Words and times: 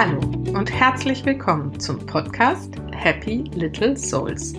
Hallo 0.00 0.20
und 0.56 0.70
herzlich 0.70 1.24
willkommen 1.24 1.80
zum 1.80 1.98
Podcast 2.06 2.76
Happy 2.92 3.50
Little 3.52 3.96
Souls. 3.96 4.54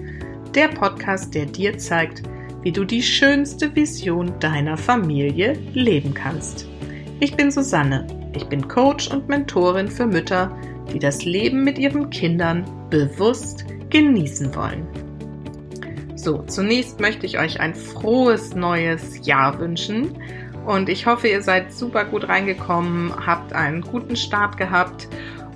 Der 0.54 0.68
Podcast, 0.68 1.34
der 1.34 1.46
dir 1.46 1.77
zeigt, 1.77 2.23
wie 2.62 2.73
du 2.73 2.84
die 2.84 3.02
schönste 3.02 3.73
Vision 3.73 4.38
deiner 4.41 4.75
Familie 4.75 5.54
leben 5.71 6.13
kannst. 6.13 6.67
Ich 7.21 7.38
bin 7.38 7.52
Susanne. 7.52 8.05
Ich 8.36 8.48
bin 8.48 8.67
Coach 8.67 9.12
und 9.12 9.30
Mentorin 9.30 9.88
für 9.88 10.07
Mütter, 10.07 10.54
die 10.91 10.99
das 10.99 11.23
Leben 11.23 11.63
mit 11.63 11.80
ihren 11.80 12.09
Kindern 12.09 12.66
bewusst 12.90 13.63
genießen 13.90 14.53
wollen. 14.53 14.85
So, 16.17 16.44
zunächst 16.48 16.99
möchte 16.99 17.26
ich 17.26 17.40
euch 17.40 17.62
ein 17.62 17.76
frohes 17.76 18.55
neues 18.55 19.26
Jahr 19.26 19.58
wünschen 19.58 20.17
und 20.66 20.90
ich 20.90 21.05
hoffe, 21.05 21.27
ihr 21.27 21.41
seid 21.41 21.73
super 21.73 22.05
gut 22.05 22.27
reingekommen, 22.27 23.13
habt 23.26 23.54
einen 23.54 23.81
guten 23.81 24.16
Start 24.16 24.58
gehabt 24.58 25.08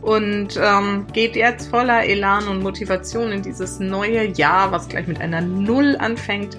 und 0.04 0.60
ähm, 0.62 1.08
geht 1.14 1.36
jetzt 1.36 1.70
voller 1.70 2.04
Elan 2.04 2.48
und 2.48 2.62
Motivation 2.62 3.32
in 3.32 3.42
dieses 3.42 3.80
neue 3.80 4.28
Jahr, 4.34 4.72
was 4.72 4.90
gleich 4.90 5.08
mit 5.08 5.22
einer 5.22 5.40
Null 5.40 5.96
anfängt 5.98 6.58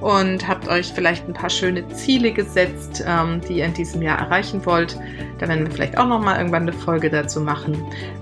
und 0.00 0.46
habt 0.48 0.68
euch 0.68 0.92
vielleicht 0.94 1.28
ein 1.28 1.34
paar 1.34 1.50
schöne 1.50 1.86
Ziele 1.88 2.32
gesetzt, 2.32 3.04
ähm, 3.06 3.40
die 3.46 3.58
ihr 3.58 3.66
in 3.66 3.74
diesem 3.74 4.00
Jahr 4.00 4.18
erreichen 4.18 4.64
wollt. 4.64 4.98
Da 5.38 5.48
werden 5.48 5.66
wir 5.66 5.72
vielleicht 5.72 5.98
auch 5.98 6.06
noch 6.06 6.20
mal 6.20 6.38
irgendwann 6.38 6.62
eine 6.62 6.72
Folge 6.72 7.10
dazu 7.10 7.40
machen. 7.40 7.76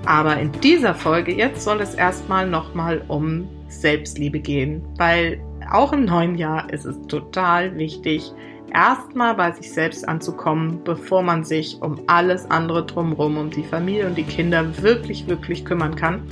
Aber 0.07 0.37
in 0.39 0.51
dieser 0.61 0.95
Folge 0.95 1.33
jetzt 1.33 1.63
soll 1.63 1.81
es 1.81 1.95
erstmal 1.95 2.49
noch 2.49 2.75
mal 2.75 3.03
um 3.07 3.49
Selbstliebe 3.69 4.41
gehen, 4.41 4.83
weil 4.97 5.41
auch 5.71 5.93
im 5.93 6.05
neuen 6.05 6.37
Jahr 6.37 6.73
ist 6.73 6.85
es 6.85 7.01
total 7.07 7.77
wichtig, 7.79 8.33
erstmal 8.75 9.35
bei 9.35 9.53
sich 9.53 9.73
selbst 9.73 10.07
anzukommen, 10.07 10.83
bevor 10.85 11.23
man 11.23 11.45
sich 11.45 11.81
um 11.81 12.01
alles 12.07 12.51
andere 12.51 12.85
drumherum, 12.85 13.39
um 13.39 13.51
die 13.51 13.63
Familie 13.63 14.07
und 14.07 14.19
die 14.19 14.25
Kinder 14.25 14.83
wirklich, 14.83 15.27
wirklich 15.29 15.65
kümmern 15.65 15.95
kann. 15.95 16.23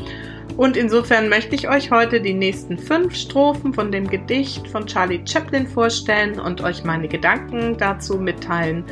Und 0.56 0.77
insofern 0.77 1.31
möchte 1.31 1.55
ich 1.55 1.70
euch 1.70 1.91
heute 1.91 2.20
die 2.20 2.34
nächsten 2.34 2.77
fünf 2.77 3.14
Strophen 3.14 3.72
von 3.72 3.91
dem 3.91 4.06
Gedicht 4.08 4.69
von 4.69 4.86
Charlie 4.86 5.22
Chaplin 5.25 5.66
vorstellen 5.66 6.39
und 6.39 6.61
euch 6.61 6.84
meine 6.84 7.08
Gedanken 7.08 7.78
dazu 7.78 8.19
mitteilen 8.19 8.84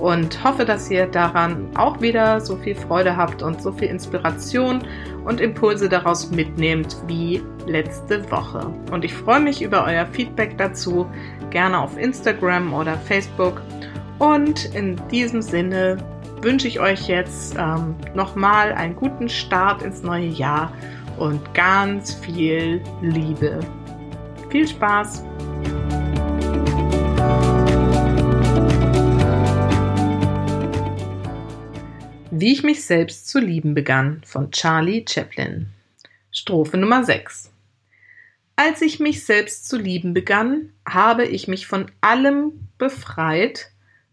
und 0.00 0.42
hoffe, 0.42 0.64
dass 0.64 0.90
ihr 0.90 1.06
daran 1.06 1.68
auch 1.76 2.00
wieder 2.00 2.40
so 2.40 2.56
viel 2.56 2.74
Freude 2.74 3.16
habt 3.16 3.42
und 3.42 3.60
so 3.60 3.70
viel 3.70 3.88
Inspiration 3.88 4.82
und 5.24 5.40
Impulse 5.40 5.88
daraus 5.88 6.30
mitnehmt 6.30 6.96
wie 7.06 7.42
letzte 7.66 8.28
Woche. 8.30 8.66
Und 8.90 9.04
ich 9.04 9.12
freue 9.12 9.40
mich 9.40 9.62
über 9.62 9.84
euer 9.84 10.06
Feedback 10.06 10.56
dazu, 10.56 11.06
gerne 11.50 11.78
auf 11.78 11.98
Instagram 11.98 12.72
oder 12.72 12.96
Facebook. 12.96 13.60
Und 14.18 14.74
in 14.74 15.00
diesem 15.08 15.42
Sinne 15.42 15.98
wünsche 16.40 16.68
ich 16.68 16.80
euch 16.80 17.06
jetzt 17.06 17.56
ähm, 17.58 17.94
nochmal 18.14 18.72
einen 18.72 18.96
guten 18.96 19.28
Start 19.28 19.82
ins 19.82 20.02
neue 20.02 20.26
Jahr 20.26 20.72
und 21.18 21.52
ganz 21.54 22.14
viel 22.14 22.82
Liebe. 23.02 23.60
Viel 24.48 24.66
Spaß! 24.66 25.24
Wie 32.40 32.54
ich 32.54 32.62
mich 32.62 32.86
selbst 32.86 33.28
zu 33.28 33.38
lieben 33.38 33.74
begann 33.74 34.22
von 34.24 34.50
Charlie 34.50 35.04
Chaplin. 35.06 35.66
Strophe 36.32 36.78
Nummer 36.78 37.04
6. 37.04 37.52
Als 38.56 38.80
ich 38.80 38.98
mich 38.98 39.26
selbst 39.26 39.68
zu 39.68 39.76
lieben 39.76 40.14
begann, 40.14 40.72
habe 40.88 41.26
ich 41.26 41.48
mich 41.48 41.66
von 41.66 41.90
allem 42.00 42.68
befreit, 42.78 43.70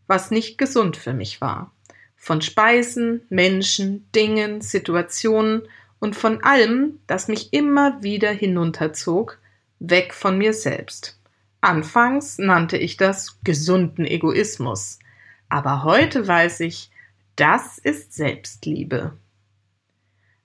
was 0.07 0.29
nicht 0.29 0.57
gesund 0.57 0.97
für 0.97 1.13
mich 1.13 1.39
war. 1.39 1.71
Von 2.17 2.41
Speisen, 2.41 3.21
Menschen, 3.29 4.11
Dingen, 4.13 4.59
Situationen 4.59 5.61
und 5.99 6.13
von 6.17 6.43
allem, 6.43 6.99
das 7.07 7.29
mich 7.29 7.53
immer 7.53 8.03
wieder 8.03 8.31
hinunterzog, 8.31 9.39
weg 9.79 10.13
von 10.13 10.37
mir 10.37 10.51
selbst. 10.51 11.17
Anfangs 11.61 12.39
nannte 12.39 12.75
ich 12.75 12.97
das 12.97 13.39
gesunden 13.45 14.05
Egoismus, 14.05 14.99
aber 15.47 15.85
heute 15.85 16.27
weiß 16.27 16.59
ich, 16.59 16.91
das 17.37 17.77
ist 17.77 18.13
Selbstliebe. 18.13 19.17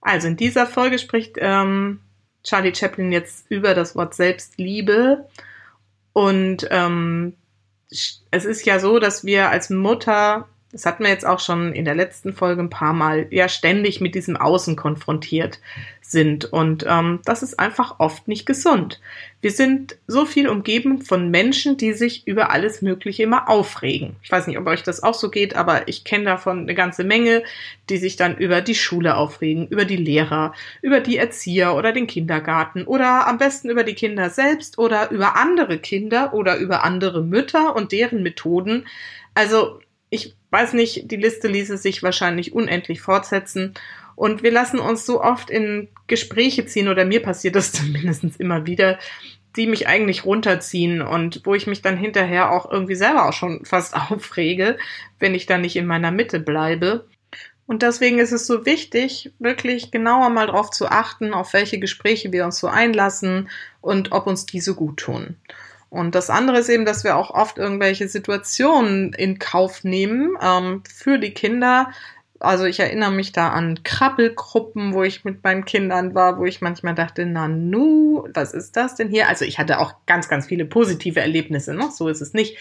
Also 0.01 0.29
in 0.29 0.37
dieser 0.37 0.67
Folge 0.67 0.99
spricht 0.99 1.37
ähm, 1.39 2.01
Charlie 2.45 2.75
Chaplin 2.75 3.13
jetzt 3.13 3.51
über 3.51 3.75
das 3.75 3.97
Wort 3.97 4.15
Selbstliebe 4.15 5.29
und 6.13 6.67
ähm, 6.71 7.35
es 8.31 8.45
ist 8.45 8.65
ja 8.65 8.79
so, 8.79 8.99
dass 8.99 9.25
wir 9.25 9.51
als 9.51 9.69
Mutter 9.71 10.49
das 10.73 10.87
hatten 10.87 11.05
wir 11.05 11.11
jetzt 11.11 11.27
auch 11.27 11.39
schon 11.39 11.75
in 11.75 11.85
der 11.85 11.95
letzten 11.95 12.33
Folge 12.33 12.63
ein 12.63 12.71
paar 12.71 12.95
Mal, 12.95 13.27
ja 13.31 13.49
ständig 13.49 14.01
mit 14.01 14.15
diesem 14.15 14.37
Außen 14.37 14.75
konfrontiert 14.75 15.61
sind. 16.01 16.47
Und 16.47 16.87
ähm, 16.89 17.21
das 17.25 17.43
ist 17.43 17.59
einfach 17.59 17.97
oft 17.99 18.27
nicht 18.29 18.47
gesund. 18.47 19.01
Wir 19.41 19.51
sind 19.51 19.97
so 20.07 20.25
viel 20.25 20.49
umgeben 20.49 21.03
von 21.03 21.31
Menschen, 21.31 21.77
die 21.77 21.93
sich 21.93 22.27
über 22.27 22.51
alles 22.51 22.81
Mögliche 22.81 23.25
immer 23.25 23.49
aufregen. 23.51 24.17
Ich 24.23 24.31
weiß 24.31 24.47
nicht, 24.47 24.59
ob 24.59 24.67
euch 24.67 24.83
das 24.83 25.03
auch 25.03 25.15
so 25.15 25.31
geht, 25.31 25.57
aber 25.57 25.89
ich 25.89 26.05
kenne 26.05 26.25
davon 26.25 26.61
eine 26.61 26.75
ganze 26.75 27.05
Menge, 27.05 27.43
die 27.91 27.99
sich 27.99 28.17
dann 28.17 28.37
über 28.37 28.63
die 28.63 28.75
Schule 28.75 29.17
aufregen, 29.17 29.67
über 29.69 29.85
die 29.85 29.97
Lehrer, 29.97 30.55
über 30.81 31.01
die 31.01 31.19
Erzieher 31.19 31.75
oder 31.75 31.93
den 31.93 32.07
Kindergarten 32.07 32.85
oder 32.85 33.27
am 33.27 33.39
besten 33.39 33.69
über 33.69 33.85
die 33.85 33.95
Kinder 33.95 34.31
selbst 34.31 34.79
oder 34.79 35.11
über 35.11 35.37
andere 35.37 35.79
Kinder 35.79 36.33
oder 36.33 36.57
über 36.57 36.85
andere 36.85 37.23
Mütter 37.23 37.77
und 37.77 37.93
deren 37.93 38.23
Methoden. 38.23 38.87
Also 39.35 39.81
ich 40.13 40.37
weiß 40.51 40.75
nicht, 40.75 41.11
die 41.11 41.17
Liste 41.17 41.49
ließe 41.49 41.79
sich 41.79 42.03
wahrscheinlich 42.03 42.53
unendlich 42.53 43.01
fortsetzen. 43.01 43.73
Und 44.15 44.43
wir 44.43 44.53
lassen 44.53 44.79
uns 44.79 45.07
so 45.07 45.23
oft 45.23 45.49
in 45.49 45.89
Gespräche 46.07 46.67
ziehen, 46.67 46.89
oder 46.89 47.07
mir 47.07 47.23
passiert 47.23 47.57
das 47.57 47.73
zumindest 47.73 48.39
immer 48.39 48.67
wieder, 48.67 48.99
die 49.57 49.67
mich 49.67 49.89
eigentlich 49.89 50.27
runterziehen 50.27 51.01
und 51.01 51.41
wo 51.45 51.55
ich 51.55 51.67
mich 51.67 51.81
dann 51.81 51.97
hinterher 51.97 52.53
auch 52.53 52.71
irgendwie 52.71 52.95
selber 52.95 53.27
auch 53.27 53.33
schon 53.33 53.65
fast 53.65 53.97
aufrege, 54.11 54.77
wenn 55.19 55.35
ich 55.35 55.47
dann 55.47 55.63
nicht 55.63 55.77
in 55.77 55.87
meiner 55.87 56.11
Mitte 56.11 56.41
bleibe. 56.41 57.07
Und 57.65 57.81
deswegen 57.81 58.19
ist 58.19 58.33
es 58.33 58.47
so 58.47 58.67
wichtig, 58.67 59.33
wirklich 59.39 59.93
genauer 59.93 60.29
mal 60.29 60.47
darauf 60.47 60.69
zu 60.69 60.89
achten, 60.89 61.33
auf 61.33 61.55
welche 61.55 61.79
Gespräche 61.79 62.33
wir 62.33 62.45
uns 62.45 62.59
so 62.59 62.67
einlassen 62.67 63.49
und 63.81 64.13
ob 64.13 64.27
uns 64.27 64.45
diese 64.45 64.75
gut 64.75 64.99
tun. 64.99 65.37
Und 65.93 66.15
das 66.15 66.31
andere 66.31 66.59
ist 66.59 66.71
eben, 66.71 66.87
dass 66.87 67.05
wir 67.05 67.19
auch 67.19 67.31
oft 67.31 67.59
irgendwelche 67.59 68.09
Situationen 68.09 69.13
in 69.13 69.39
Kauf 69.39 69.85
nehmen 69.85 70.39
ähm, 70.41 70.83
für 70.91 71.19
die 71.19 71.35
Kinder. 71.35 71.93
Also 72.41 72.65
ich 72.65 72.81
erinnere 72.81 73.13
mich 73.13 73.33
da 73.33 73.51
an 73.51 73.83
Krabbelgruppen, 73.85 74.95
wo 74.95 75.03
ich 75.03 75.27
mit 75.27 75.45
meinen 75.45 75.67
Kindern 75.67 76.15
war, 76.15 76.39
wo 76.39 76.47
ich 76.47 76.63
manchmal 76.63 76.95
dachte, 76.95 77.27
na 77.27 77.47
nu, 77.47 78.27
was 78.33 78.55
ist 78.55 78.75
das 78.75 78.95
denn 78.95 79.11
hier? 79.11 79.29
Also 79.29 79.45
ich 79.45 79.59
hatte 79.59 79.81
auch 79.81 79.97
ganz, 80.07 80.31
ganz 80.31 80.47
viele 80.47 80.65
positive 80.65 81.21
Erlebnisse, 81.21 81.75
ne? 81.75 81.91
so 81.93 82.09
ist 82.09 82.23
es 82.23 82.33
nicht. 82.33 82.57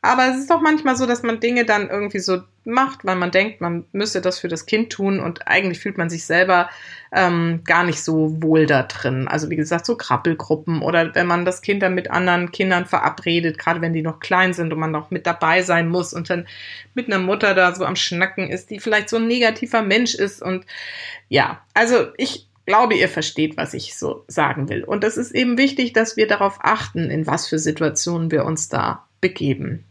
Aber 0.00 0.28
es 0.30 0.38
ist 0.38 0.50
doch 0.50 0.62
manchmal 0.62 0.96
so, 0.96 1.04
dass 1.04 1.22
man 1.22 1.38
Dinge 1.38 1.66
dann 1.66 1.90
irgendwie 1.90 2.20
so 2.20 2.38
macht, 2.64 3.04
weil 3.04 3.16
man 3.16 3.30
denkt, 3.30 3.60
man 3.60 3.84
müsse 3.92 4.20
das 4.20 4.38
für 4.38 4.48
das 4.48 4.66
Kind 4.66 4.92
tun 4.92 5.18
und 5.20 5.48
eigentlich 5.48 5.80
fühlt 5.80 5.96
man 5.96 6.10
sich 6.10 6.26
selber 6.26 6.68
ähm, 7.12 7.62
gar 7.64 7.84
nicht 7.84 8.02
so 8.02 8.42
wohl 8.42 8.66
da 8.66 8.82
drin. 8.82 9.28
Also 9.28 9.50
wie 9.50 9.56
gesagt, 9.56 9.86
so 9.86 9.96
Krabbelgruppen 9.96 10.82
oder 10.82 11.14
wenn 11.14 11.26
man 11.26 11.44
das 11.44 11.62
Kind 11.62 11.82
dann 11.82 11.94
mit 11.94 12.10
anderen 12.10 12.52
Kindern 12.52 12.84
verabredet, 12.84 13.58
gerade 13.58 13.80
wenn 13.80 13.92
die 13.92 14.02
noch 14.02 14.20
klein 14.20 14.52
sind 14.52 14.72
und 14.72 14.78
man 14.78 14.90
noch 14.90 15.10
mit 15.10 15.26
dabei 15.26 15.62
sein 15.62 15.88
muss 15.88 16.12
und 16.12 16.28
dann 16.28 16.46
mit 16.94 17.06
einer 17.06 17.18
Mutter 17.18 17.54
da 17.54 17.74
so 17.74 17.84
am 17.84 17.96
Schnacken 17.96 18.48
ist, 18.50 18.70
die 18.70 18.78
vielleicht 18.78 19.08
so 19.08 19.16
ein 19.16 19.26
negativer 19.26 19.82
Mensch 19.82 20.14
ist 20.14 20.42
und 20.42 20.66
ja, 21.28 21.62
also 21.74 22.08
ich 22.16 22.48
glaube, 22.66 22.94
ihr 22.94 23.08
versteht, 23.08 23.56
was 23.56 23.74
ich 23.74 23.98
so 23.98 24.24
sagen 24.28 24.68
will. 24.68 24.84
Und 24.84 25.02
es 25.02 25.16
ist 25.16 25.32
eben 25.32 25.58
wichtig, 25.58 25.92
dass 25.92 26.16
wir 26.16 26.28
darauf 26.28 26.58
achten, 26.62 27.10
in 27.10 27.26
was 27.26 27.48
für 27.48 27.58
Situationen 27.58 28.30
wir 28.30 28.44
uns 28.44 28.68
da 28.68 29.08
begeben. 29.20 29.84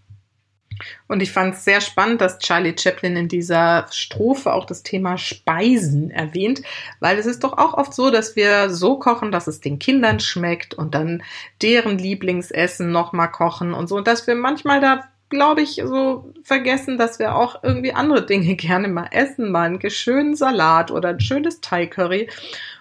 Und 1.08 1.22
ich 1.22 1.32
fand 1.32 1.56
es 1.56 1.66
sehr 1.66 1.82
spannend, 1.82 2.22
dass 2.22 2.40
Charlie 2.40 2.76
Chaplin 2.78 3.16
in 3.16 3.28
dieser 3.28 3.86
Strophe 3.92 4.54
auch 4.54 4.66
das 4.66 4.84
Thema 4.84 5.18
Speisen 5.18 6.12
erwähnt, 6.12 6.62
weil 7.00 7.18
es 7.18 7.26
ist 7.26 7.44
doch 7.44 7.58
auch 7.58 7.74
oft 7.74 7.94
so, 7.94 8.12
dass 8.12 8.36
wir 8.36 8.70
so 8.70 8.98
kochen, 9.00 9.32
dass 9.32 9.48
es 9.48 9.62
den 9.62 9.80
Kindern 9.80 10.20
schmeckt 10.20 10.74
und 10.74 10.96
dann 10.96 11.24
deren 11.62 11.98
Lieblingsessen 11.98 12.92
nochmal 12.92 13.32
kochen 13.32 13.74
und 13.74 13.88
so, 13.88 13.98
und 13.98 14.08
dass 14.08 14.28
wir 14.28 14.36
manchmal 14.36 14.82
da 14.82 15.10
glaube 15.30 15.62
ich, 15.62 15.82
so 15.86 16.34
vergessen, 16.44 16.98
dass 16.98 17.20
wir 17.20 17.36
auch 17.36 17.64
irgendwie 17.64 17.94
andere 17.94 18.26
Dinge 18.26 18.56
gerne 18.58 18.88
mal 18.88 19.10
essen, 19.12 19.52
mal 19.52 19.68
einen 19.68 19.90
schönen 19.90 20.36
Salat 20.36 20.92
oder 20.92 21.10
ein 21.10 21.20
schönes 21.20 21.62
Thai 21.62 21.86
Curry. 21.86 22.30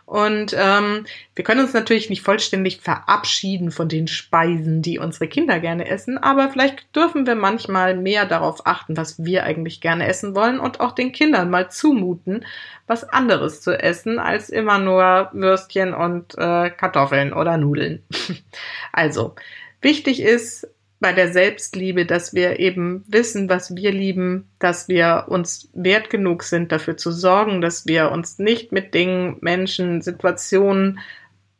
Und 0.08 0.56
ähm, 0.58 1.04
wir 1.34 1.44
können 1.44 1.60
uns 1.60 1.74
natürlich 1.74 2.08
nicht 2.08 2.22
vollständig 2.22 2.80
verabschieden 2.80 3.70
von 3.70 3.90
den 3.90 4.08
Speisen, 4.08 4.80
die 4.80 4.98
unsere 4.98 5.28
Kinder 5.28 5.60
gerne 5.60 5.86
essen, 5.86 6.16
aber 6.16 6.48
vielleicht 6.48 6.96
dürfen 6.96 7.26
wir 7.26 7.34
manchmal 7.34 7.94
mehr 7.94 8.24
darauf 8.24 8.66
achten, 8.66 8.96
was 8.96 9.22
wir 9.22 9.44
eigentlich 9.44 9.82
gerne 9.82 10.06
essen 10.06 10.34
wollen 10.34 10.60
und 10.60 10.80
auch 10.80 10.92
den 10.92 11.12
Kindern 11.12 11.50
mal 11.50 11.70
zumuten, 11.70 12.46
was 12.86 13.04
anderes 13.04 13.60
zu 13.60 13.78
essen, 13.78 14.18
als 14.18 14.48
immer 14.48 14.78
nur 14.78 15.28
Würstchen 15.34 15.92
und 15.92 16.38
äh, 16.38 16.70
Kartoffeln 16.70 17.34
oder 17.34 17.58
Nudeln. 17.58 18.02
also, 18.94 19.34
wichtig 19.82 20.22
ist, 20.22 20.66
bei 21.00 21.12
der 21.12 21.32
Selbstliebe, 21.32 22.06
dass 22.06 22.34
wir 22.34 22.58
eben 22.58 23.04
wissen, 23.06 23.48
was 23.48 23.76
wir 23.76 23.92
lieben, 23.92 24.48
dass 24.58 24.88
wir 24.88 25.26
uns 25.28 25.68
wert 25.72 26.10
genug 26.10 26.42
sind, 26.42 26.72
dafür 26.72 26.96
zu 26.96 27.12
sorgen, 27.12 27.60
dass 27.60 27.86
wir 27.86 28.10
uns 28.10 28.38
nicht 28.38 28.72
mit 28.72 28.94
Dingen, 28.94 29.36
Menschen, 29.40 30.02
Situationen 30.02 30.98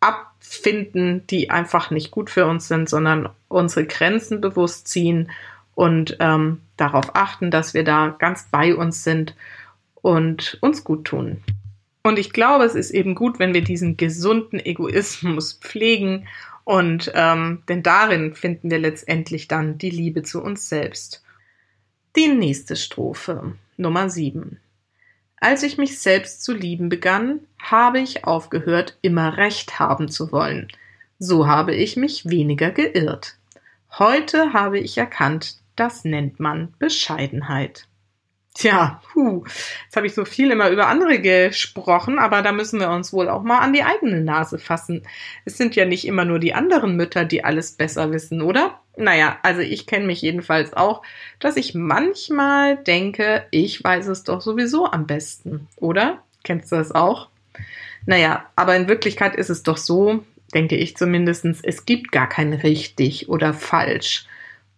abfinden, 0.00 1.26
die 1.28 1.50
einfach 1.50 1.90
nicht 1.90 2.10
gut 2.10 2.30
für 2.30 2.46
uns 2.46 2.68
sind, 2.68 2.88
sondern 2.88 3.28
unsere 3.48 3.86
Grenzen 3.86 4.40
bewusst 4.40 4.88
ziehen 4.88 5.30
und 5.74 6.16
ähm, 6.18 6.60
darauf 6.76 7.14
achten, 7.14 7.52
dass 7.52 7.74
wir 7.74 7.84
da 7.84 8.16
ganz 8.18 8.48
bei 8.50 8.74
uns 8.74 9.04
sind 9.04 9.36
und 9.94 10.58
uns 10.60 10.82
gut 10.82 11.04
tun. 11.04 11.42
Und 12.02 12.18
ich 12.18 12.32
glaube, 12.32 12.64
es 12.64 12.74
ist 12.74 12.90
eben 12.90 13.14
gut, 13.14 13.38
wenn 13.38 13.54
wir 13.54 13.62
diesen 13.62 13.96
gesunden 13.96 14.58
Egoismus 14.58 15.52
pflegen 15.52 16.26
und 16.68 17.10
ähm, 17.14 17.62
denn 17.66 17.82
darin 17.82 18.34
finden 18.34 18.70
wir 18.70 18.78
letztendlich 18.78 19.48
dann 19.48 19.78
die 19.78 19.88
Liebe 19.88 20.22
zu 20.22 20.42
uns 20.42 20.68
selbst. 20.68 21.24
Die 22.14 22.28
nächste 22.28 22.76
Strophe, 22.76 23.54
Nummer 23.78 24.10
7. 24.10 24.60
Als 25.40 25.62
ich 25.62 25.78
mich 25.78 25.98
selbst 25.98 26.44
zu 26.44 26.52
lieben 26.52 26.90
begann, 26.90 27.40
habe 27.58 28.00
ich 28.00 28.26
aufgehört, 28.26 28.98
immer 29.00 29.38
Recht 29.38 29.78
haben 29.78 30.10
zu 30.10 30.30
wollen. 30.30 30.68
So 31.18 31.46
habe 31.46 31.74
ich 31.74 31.96
mich 31.96 32.28
weniger 32.28 32.70
geirrt. 32.70 33.38
Heute 33.98 34.52
habe 34.52 34.78
ich 34.78 34.98
erkannt, 34.98 35.56
das 35.74 36.04
nennt 36.04 36.38
man 36.38 36.74
Bescheidenheit. 36.78 37.87
Tja, 38.58 39.00
puh, 39.12 39.44
jetzt 39.84 39.94
habe 39.94 40.08
ich 40.08 40.14
so 40.14 40.24
viel 40.24 40.50
immer 40.50 40.68
über 40.70 40.88
andere 40.88 41.20
gesprochen, 41.20 42.18
aber 42.18 42.42
da 42.42 42.50
müssen 42.50 42.80
wir 42.80 42.90
uns 42.90 43.12
wohl 43.12 43.28
auch 43.28 43.44
mal 43.44 43.60
an 43.60 43.72
die 43.72 43.84
eigene 43.84 44.20
Nase 44.20 44.58
fassen. 44.58 45.04
Es 45.44 45.56
sind 45.56 45.76
ja 45.76 45.84
nicht 45.84 46.04
immer 46.04 46.24
nur 46.24 46.40
die 46.40 46.54
anderen 46.54 46.96
Mütter, 46.96 47.24
die 47.24 47.44
alles 47.44 47.70
besser 47.70 48.10
wissen, 48.10 48.42
oder? 48.42 48.80
Naja, 48.96 49.38
also 49.44 49.60
ich 49.60 49.86
kenne 49.86 50.06
mich 50.06 50.22
jedenfalls 50.22 50.72
auch, 50.72 51.02
dass 51.38 51.56
ich 51.56 51.76
manchmal 51.76 52.76
denke, 52.78 53.46
ich 53.52 53.84
weiß 53.84 54.08
es 54.08 54.24
doch 54.24 54.40
sowieso 54.40 54.86
am 54.86 55.06
besten, 55.06 55.68
oder? 55.76 56.24
Kennst 56.42 56.72
du 56.72 56.76
das 56.76 56.90
auch? 56.90 57.28
Naja, 58.06 58.44
aber 58.56 58.74
in 58.74 58.88
Wirklichkeit 58.88 59.36
ist 59.36 59.50
es 59.50 59.62
doch 59.62 59.76
so, 59.76 60.24
denke 60.52 60.74
ich 60.74 60.96
zumindestens, 60.96 61.60
es 61.62 61.86
gibt 61.86 62.10
gar 62.10 62.28
kein 62.28 62.52
richtig 62.54 63.28
oder 63.28 63.54
falsch 63.54 64.26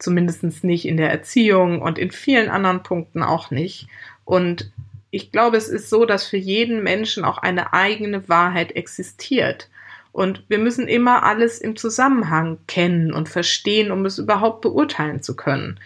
zumindest 0.01 0.65
nicht 0.65 0.87
in 0.87 0.97
der 0.97 1.11
Erziehung 1.11 1.81
und 1.81 1.99
in 1.99 2.11
vielen 2.11 2.49
anderen 2.49 2.83
Punkten 2.83 3.23
auch 3.23 3.51
nicht. 3.51 3.87
Und 4.25 4.73
ich 5.11 5.31
glaube, 5.33 5.57
es 5.57 5.69
ist 5.69 5.91
so, 5.91 6.05
dass 6.05 6.27
für 6.27 6.37
jeden 6.37 6.83
Menschen 6.83 7.25
auch 7.25 7.39
eine 7.39 7.73
eigene 7.73 8.29
Wahrheit 8.29 8.73
existiert. 8.73 9.69
Und 10.13 10.45
wir 10.49 10.59
müssen 10.59 10.89
immer 10.89 11.23
alles 11.23 11.59
im 11.59 11.77
Zusammenhang 11.77 12.59
kennen 12.67 13.13
und 13.13 13.29
verstehen, 13.29 13.91
um 13.91 14.05
es 14.07 14.19
überhaupt 14.19 14.61
beurteilen 14.61 15.23
zu 15.23 15.37
können. 15.37 15.79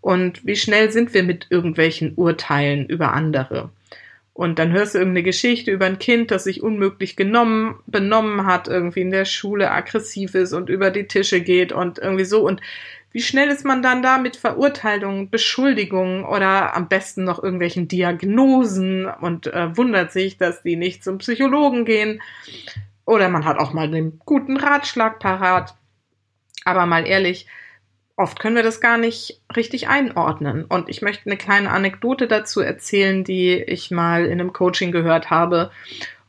Und 0.00 0.44
wie 0.46 0.56
schnell 0.56 0.90
sind 0.90 1.14
wir 1.14 1.22
mit 1.22 1.46
irgendwelchen 1.50 2.14
Urteilen 2.14 2.86
über 2.86 3.12
andere? 3.12 3.70
Und 4.34 4.58
dann 4.58 4.72
hörst 4.72 4.94
du 4.94 4.98
irgendeine 4.98 5.24
Geschichte 5.24 5.70
über 5.70 5.86
ein 5.86 5.98
Kind, 5.98 6.30
das 6.30 6.44
sich 6.44 6.62
unmöglich 6.62 7.16
genommen, 7.16 7.76
benommen 7.86 8.46
hat, 8.46 8.66
irgendwie 8.66 9.02
in 9.02 9.10
der 9.10 9.26
Schule 9.26 9.70
aggressiv 9.70 10.34
ist 10.34 10.54
und 10.54 10.70
über 10.70 10.90
die 10.90 11.06
Tische 11.06 11.40
geht 11.40 11.70
und 11.70 11.98
irgendwie 11.98 12.24
so. 12.24 12.46
Und 12.46 12.60
wie 13.12 13.22
schnell 13.22 13.48
ist 13.48 13.64
man 13.64 13.82
dann 13.82 14.02
da 14.02 14.18
mit 14.18 14.36
Verurteilungen, 14.36 15.30
Beschuldigungen 15.30 16.24
oder 16.24 16.74
am 16.74 16.88
besten 16.88 17.24
noch 17.24 17.42
irgendwelchen 17.42 17.88
Diagnosen 17.88 19.06
und 19.06 19.46
äh, 19.46 19.76
wundert 19.76 20.12
sich, 20.12 20.38
dass 20.38 20.62
die 20.62 20.76
nicht 20.76 21.04
zum 21.04 21.18
Psychologen 21.18 21.84
gehen. 21.84 22.22
Oder 23.04 23.28
man 23.28 23.44
hat 23.44 23.58
auch 23.58 23.72
mal 23.72 23.90
den 23.90 24.18
guten 24.24 24.56
Ratschlag 24.56 25.18
parat. 25.18 25.74
Aber 26.64 26.86
mal 26.86 27.06
ehrlich, 27.06 27.46
oft 28.16 28.38
können 28.40 28.56
wir 28.56 28.62
das 28.62 28.80
gar 28.80 28.98
nicht 28.98 29.40
richtig 29.54 29.88
einordnen. 29.88 30.64
Und 30.64 30.88
ich 30.88 31.02
möchte 31.02 31.26
eine 31.26 31.36
kleine 31.36 31.70
Anekdote 31.70 32.26
dazu 32.26 32.60
erzählen, 32.60 33.24
die 33.24 33.54
ich 33.54 33.90
mal 33.90 34.26
in 34.26 34.40
einem 34.40 34.52
Coaching 34.52 34.92
gehört 34.92 35.30
habe. 35.30 35.70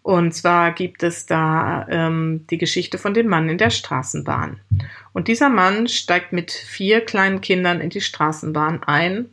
Und 0.04 0.34
zwar 0.34 0.74
gibt 0.74 1.02
es 1.02 1.26
da 1.26 1.88
ähm, 1.90 2.46
die 2.50 2.58
Geschichte 2.58 2.98
von 2.98 3.14
dem 3.14 3.28
Mann 3.28 3.48
in 3.48 3.58
der 3.58 3.70
Straßenbahn. 3.70 4.60
Und 5.14 5.30
dieser 5.30 5.48
Mann 5.48 5.88
steigt 5.88 6.34
mit 6.34 6.52
vier 6.52 7.02
kleinen 7.02 7.40
Kindern 7.40 7.80
in 7.80 7.90
die 7.90 8.02
Straßenbahn 8.02 8.84
ein. 8.84 9.30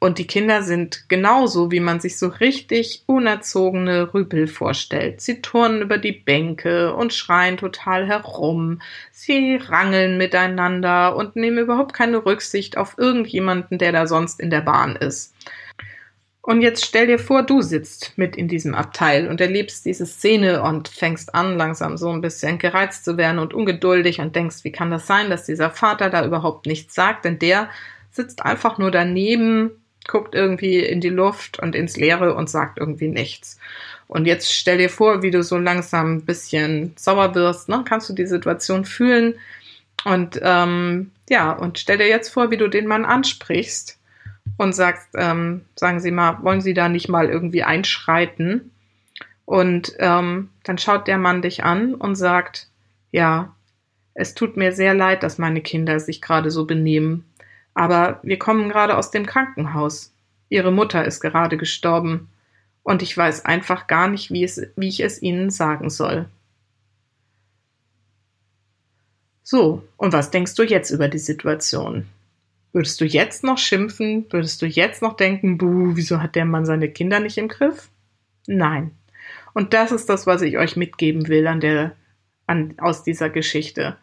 Und 0.00 0.18
die 0.18 0.26
Kinder 0.26 0.62
sind 0.62 1.08
genauso, 1.08 1.70
wie 1.70 1.80
man 1.80 2.00
sich 2.00 2.18
so 2.18 2.28
richtig 2.28 3.04
unerzogene 3.06 4.12
Rüpel 4.12 4.48
vorstellt. 4.48 5.20
Sie 5.20 5.40
turnen 5.40 5.82
über 5.82 5.98
die 5.98 6.12
Bänke 6.12 6.94
und 6.94 7.12
schreien 7.12 7.56
total 7.56 8.06
herum. 8.06 8.80
Sie 9.12 9.56
rangeln 9.56 10.18
miteinander 10.18 11.16
und 11.16 11.36
nehmen 11.36 11.58
überhaupt 11.58 11.94
keine 11.94 12.24
Rücksicht 12.24 12.76
auf 12.76 12.96
irgendjemanden, 12.98 13.78
der 13.78 13.92
da 13.92 14.06
sonst 14.08 14.40
in 14.40 14.50
der 14.50 14.62
Bahn 14.62 14.96
ist. 14.96 15.34
Und 16.48 16.62
jetzt 16.62 16.82
stell 16.82 17.06
dir 17.06 17.18
vor, 17.18 17.42
du 17.42 17.60
sitzt 17.60 18.16
mit 18.16 18.34
in 18.34 18.48
diesem 18.48 18.74
Abteil 18.74 19.28
und 19.28 19.38
erlebst 19.38 19.84
diese 19.84 20.06
Szene 20.06 20.62
und 20.62 20.88
fängst 20.88 21.34
an, 21.34 21.58
langsam 21.58 21.98
so 21.98 22.08
ein 22.08 22.22
bisschen 22.22 22.56
gereizt 22.56 23.04
zu 23.04 23.18
werden 23.18 23.38
und 23.38 23.52
ungeduldig 23.52 24.18
und 24.22 24.34
denkst, 24.34 24.64
wie 24.64 24.72
kann 24.72 24.90
das 24.90 25.06
sein, 25.06 25.28
dass 25.28 25.44
dieser 25.44 25.68
Vater 25.68 26.08
da 26.08 26.24
überhaupt 26.24 26.64
nichts 26.64 26.94
sagt? 26.94 27.26
Denn 27.26 27.38
der 27.38 27.68
sitzt 28.12 28.46
einfach 28.46 28.78
nur 28.78 28.90
daneben, 28.90 29.72
guckt 30.06 30.34
irgendwie 30.34 30.78
in 30.78 31.02
die 31.02 31.10
Luft 31.10 31.58
und 31.58 31.74
ins 31.74 31.98
Leere 31.98 32.34
und 32.34 32.48
sagt 32.48 32.78
irgendwie 32.78 33.08
nichts. 33.08 33.58
Und 34.06 34.24
jetzt 34.24 34.50
stell 34.50 34.78
dir 34.78 34.88
vor, 34.88 35.20
wie 35.22 35.30
du 35.30 35.42
so 35.42 35.58
langsam 35.58 36.14
ein 36.14 36.24
bisschen 36.24 36.94
sauer 36.96 37.34
wirst, 37.34 37.68
ne? 37.68 37.84
Kannst 37.86 38.08
du 38.08 38.14
die 38.14 38.26
Situation 38.26 38.86
fühlen? 38.86 39.34
Und 40.06 40.40
ähm, 40.42 41.10
ja, 41.28 41.52
und 41.52 41.78
stell 41.78 41.98
dir 41.98 42.08
jetzt 42.08 42.30
vor, 42.30 42.50
wie 42.50 42.56
du 42.56 42.68
den 42.68 42.86
Mann 42.86 43.04
ansprichst 43.04 43.97
und 44.56 44.74
sagst, 44.74 45.08
ähm, 45.14 45.64
sagen 45.76 46.00
Sie 46.00 46.10
mal, 46.10 46.42
wollen 46.42 46.60
Sie 46.60 46.74
da 46.74 46.88
nicht 46.88 47.08
mal 47.08 47.28
irgendwie 47.28 47.62
einschreiten? 47.62 48.70
Und 49.44 49.94
ähm, 49.98 50.50
dann 50.64 50.78
schaut 50.78 51.08
der 51.08 51.18
Mann 51.18 51.42
dich 51.42 51.64
an 51.64 51.94
und 51.94 52.16
sagt, 52.16 52.68
ja, 53.12 53.54
es 54.14 54.34
tut 54.34 54.56
mir 54.56 54.72
sehr 54.72 54.94
leid, 54.94 55.22
dass 55.22 55.38
meine 55.38 55.60
Kinder 55.60 56.00
sich 56.00 56.20
gerade 56.20 56.50
so 56.50 56.66
benehmen. 56.66 57.24
Aber 57.72 58.18
wir 58.22 58.38
kommen 58.38 58.68
gerade 58.68 58.96
aus 58.96 59.10
dem 59.10 59.24
Krankenhaus. 59.26 60.12
Ihre 60.48 60.72
Mutter 60.72 61.04
ist 61.04 61.20
gerade 61.20 61.56
gestorben. 61.56 62.28
Und 62.82 63.02
ich 63.02 63.16
weiß 63.16 63.44
einfach 63.44 63.86
gar 63.86 64.08
nicht, 64.08 64.30
wie, 64.32 64.42
es, 64.44 64.60
wie 64.76 64.88
ich 64.88 65.00
es 65.00 65.22
Ihnen 65.22 65.50
sagen 65.50 65.88
soll. 65.88 66.26
So, 69.42 69.82
und 69.96 70.12
was 70.12 70.30
denkst 70.30 70.54
du 70.56 70.62
jetzt 70.62 70.90
über 70.90 71.08
die 71.08 71.18
Situation? 71.18 72.06
Würdest 72.72 73.00
du 73.00 73.04
jetzt 73.04 73.44
noch 73.44 73.58
schimpfen? 73.58 74.26
Würdest 74.30 74.60
du 74.60 74.66
jetzt 74.66 75.02
noch 75.02 75.16
denken, 75.16 75.58
buh, 75.58 75.92
wieso 75.94 76.20
hat 76.22 76.34
der 76.34 76.44
Mann 76.44 76.66
seine 76.66 76.90
Kinder 76.90 77.20
nicht 77.20 77.38
im 77.38 77.48
Griff? 77.48 77.88
Nein. 78.46 78.92
Und 79.54 79.74
das 79.74 79.92
ist 79.92 80.08
das, 80.08 80.26
was 80.26 80.42
ich 80.42 80.58
euch 80.58 80.76
mitgeben 80.76 81.28
will 81.28 81.46
an 81.46 81.60
der, 81.60 81.96
an, 82.46 82.74
aus 82.78 83.02
dieser 83.02 83.30
Geschichte. 83.30 83.96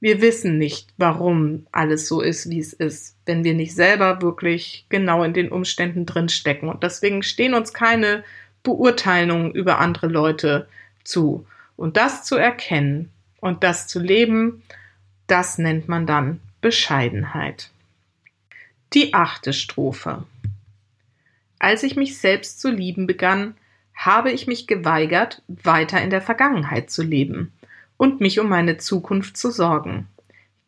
Wir 0.00 0.20
wissen 0.20 0.58
nicht, 0.58 0.92
warum 0.96 1.66
alles 1.72 2.08
so 2.08 2.20
ist, 2.20 2.48
wie 2.50 2.60
es 2.60 2.72
ist, 2.72 3.16
wenn 3.26 3.44
wir 3.44 3.54
nicht 3.54 3.74
selber 3.74 4.22
wirklich 4.22 4.86
genau 4.88 5.24
in 5.24 5.34
den 5.34 5.50
Umständen 5.50 6.06
drinstecken. 6.06 6.68
Und 6.68 6.82
deswegen 6.82 7.22
stehen 7.22 7.54
uns 7.54 7.72
keine 7.72 8.24
Beurteilungen 8.62 9.52
über 9.52 9.78
andere 9.78 10.06
Leute 10.06 10.68
zu. 11.04 11.46
Und 11.76 11.96
das 11.96 12.24
zu 12.24 12.36
erkennen 12.36 13.10
und 13.40 13.64
das 13.64 13.86
zu 13.86 13.98
leben, 14.00 14.62
das 15.26 15.58
nennt 15.58 15.88
man 15.88 16.06
dann 16.06 16.40
Bescheidenheit. 16.60 17.70
Die 18.94 19.12
achte 19.12 19.52
Strophe. 19.52 20.24
Als 21.58 21.82
ich 21.82 21.96
mich 21.96 22.18
selbst 22.18 22.60
zu 22.60 22.70
lieben 22.70 23.06
begann, 23.06 23.54
habe 23.94 24.30
ich 24.30 24.46
mich 24.46 24.66
geweigert, 24.66 25.42
weiter 25.48 26.00
in 26.00 26.08
der 26.08 26.22
Vergangenheit 26.22 26.90
zu 26.90 27.02
leben 27.02 27.52
und 27.98 28.20
mich 28.20 28.40
um 28.40 28.48
meine 28.48 28.78
Zukunft 28.78 29.36
zu 29.36 29.50
sorgen. 29.50 30.08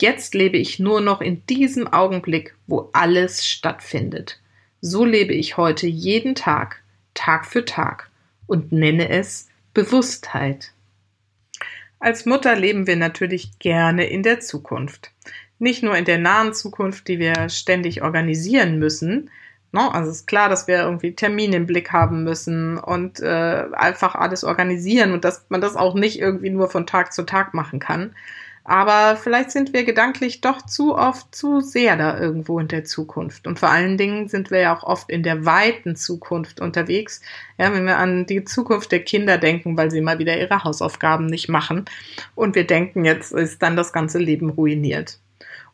Jetzt 0.00 0.34
lebe 0.34 0.58
ich 0.58 0.78
nur 0.78 1.00
noch 1.00 1.20
in 1.20 1.46
diesem 1.46 1.86
Augenblick, 1.86 2.54
wo 2.66 2.90
alles 2.92 3.46
stattfindet. 3.46 4.40
So 4.82 5.04
lebe 5.04 5.32
ich 5.32 5.56
heute 5.56 5.86
jeden 5.86 6.34
Tag, 6.34 6.82
Tag 7.14 7.46
für 7.46 7.64
Tag 7.64 8.10
und 8.46 8.72
nenne 8.72 9.08
es 9.08 9.48
Bewusstheit. 9.72 10.72
Als 12.00 12.26
Mutter 12.26 12.56
leben 12.56 12.86
wir 12.86 12.96
natürlich 12.96 13.58
gerne 13.58 14.06
in 14.06 14.22
der 14.22 14.40
Zukunft 14.40 15.10
nicht 15.61 15.83
nur 15.83 15.97
in 15.97 16.05
der 16.05 16.19
nahen 16.19 16.55
Zukunft, 16.55 17.09
die 17.09 17.19
wir 17.19 17.49
ständig 17.49 18.02
organisieren 18.02 18.79
müssen. 18.79 19.31
No, 19.73 19.88
also 19.88 20.11
ist 20.11 20.26
klar, 20.26 20.49
dass 20.49 20.67
wir 20.67 20.83
irgendwie 20.83 21.14
Termine 21.14 21.57
im 21.57 21.67
Blick 21.67 21.93
haben 21.93 22.25
müssen 22.25 22.79
und 22.79 23.21
äh, 23.21 23.67
einfach 23.73 24.17
alles 24.17 24.43
organisieren 24.43 25.12
und 25.12 25.25
dass 25.25 25.47
man 25.49 25.61
das 25.61 25.76
auch 25.76 25.95
nicht 25.95 26.19
irgendwie 26.19 26.50
nur 26.50 26.69
von 26.69 26.87
Tag 26.87 27.12
zu 27.12 27.23
Tag 27.23 27.55
machen 27.55 27.79
kann. 27.79 28.12
Aber 28.64 29.17
vielleicht 29.17 29.50
sind 29.50 29.73
wir 29.73 29.85
gedanklich 29.85 30.43
doch 30.43 30.62
zu 30.62 30.97
oft 30.97 31.35
zu 31.35 31.61
sehr 31.61 31.97
da 31.97 32.19
irgendwo 32.19 32.61
in 32.61 32.69
der 32.69 32.85
Zukunft. 32.85 33.47
Und 33.47 33.59
vor 33.59 33.71
allen 33.71 33.97
Dingen 33.97 34.29
sind 34.29 34.50
wir 34.50 34.61
ja 34.61 34.76
auch 34.76 34.83
oft 34.83 35.11
in 35.11 35.23
der 35.23 35.45
weiten 35.45 35.97
Zukunft 35.97 36.61
unterwegs. 36.61 37.21
Ja, 37.59 37.73
wenn 37.73 37.87
wir 37.87 37.97
an 37.99 38.26
die 38.26 38.45
Zukunft 38.45 38.93
der 38.93 39.00
Kinder 39.00 39.38
denken, 39.38 39.76
weil 39.76 39.90
sie 39.90 40.00
mal 40.00 40.19
wieder 40.19 40.38
ihre 40.38 40.62
Hausaufgaben 40.62 41.26
nicht 41.26 41.49
machen. 41.49 41.87
Und 42.35 42.55
wir 42.55 42.67
denken, 42.67 43.05
jetzt 43.05 43.33
ist 43.33 43.62
dann 43.62 43.76
das 43.76 43.93
ganze 43.93 44.19
Leben 44.19 44.50
ruiniert. 44.50 45.19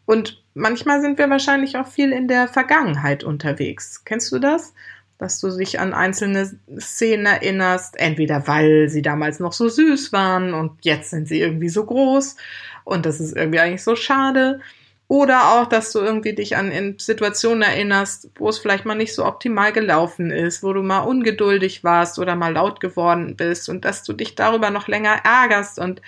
Und 0.07 0.43
manchmal 0.55 1.01
sind 1.03 1.19
wir 1.19 1.29
wahrscheinlich 1.29 1.77
auch 1.77 1.89
viel 1.89 2.13
in 2.13 2.29
der 2.29 2.49
Vergangenheit 2.49 3.25
unterwegs. 3.25 4.05
Kennst 4.05 4.33
du 4.33 4.39
das? 4.39 4.73
Dass 5.19 5.41
du 5.41 5.51
dich 5.51 5.81
an 5.81 5.93
einzelne 5.93 6.59
Szenen 6.79 7.27
erinnerst, 7.27 7.99
entweder 7.99 8.47
weil 8.47 8.89
sie 8.89 9.03
damals 9.03 9.41
noch 9.41 9.53
so 9.53 9.69
süß 9.69 10.13
waren 10.13 10.55
und 10.55 10.73
jetzt 10.83 11.11
sind 11.11 11.27
sie 11.27 11.41
irgendwie 11.41 11.69
so 11.69 11.85
groß 11.85 12.37
und 12.85 13.05
das 13.05 13.21
ist 13.21 13.37
irgendwie 13.37 13.61
eigentlich 13.61 13.83
so 13.83 13.97
schade. 13.97 14.61
Oder 15.09 15.53
auch, 15.53 15.67
dass 15.67 15.93
du 15.93 16.01
irgendwie 16.01 16.35
dich 16.35 16.57
an 16.57 16.97
Situationen 16.99 17.63
erinnerst, 17.63 18.29
wo 18.35 18.49
es 18.49 18.59
vielleicht 18.59 18.85
mal 18.85 18.97
nicht 18.97 19.15
so 19.15 19.25
optimal 19.25 19.73
gelaufen 19.73 20.33
ist, 20.33 20.65
wo 20.65 20.73
du 20.73 20.83
mal 20.83 21.01
ungeduldig 21.01 21.85
warst 21.85 22.19
oder 22.19 22.35
mal 22.35 22.53
laut 22.53 22.81
geworden 22.81 23.37
bist 23.37 23.69
und 23.69 23.85
dass 23.85 24.03
du 24.03 24.13
dich 24.13 24.35
darüber 24.35 24.71
noch 24.71 24.89
länger 24.89 25.21
ärgerst 25.23 25.79
und 25.79 26.03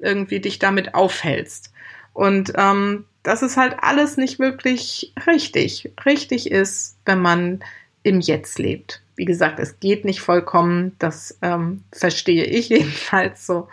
irgendwie 0.00 0.40
dich 0.40 0.58
damit 0.58 0.94
aufhältst. 0.96 1.72
Und 2.12 2.52
ähm, 2.56 3.06
das 3.22 3.42
ist 3.42 3.56
halt 3.56 3.76
alles 3.80 4.16
nicht 4.16 4.38
wirklich 4.38 5.12
richtig. 5.26 5.92
Richtig 6.04 6.50
ist, 6.50 6.96
wenn 7.04 7.20
man 7.20 7.60
im 8.02 8.20
Jetzt 8.20 8.58
lebt. 8.58 9.02
Wie 9.16 9.26
gesagt, 9.26 9.58
es 9.60 9.78
geht 9.80 10.04
nicht 10.04 10.20
vollkommen, 10.20 10.96
das 10.98 11.38
ähm, 11.42 11.84
verstehe 11.92 12.44
ich 12.44 12.68
jedenfalls 12.70 13.46
so. 13.46 13.68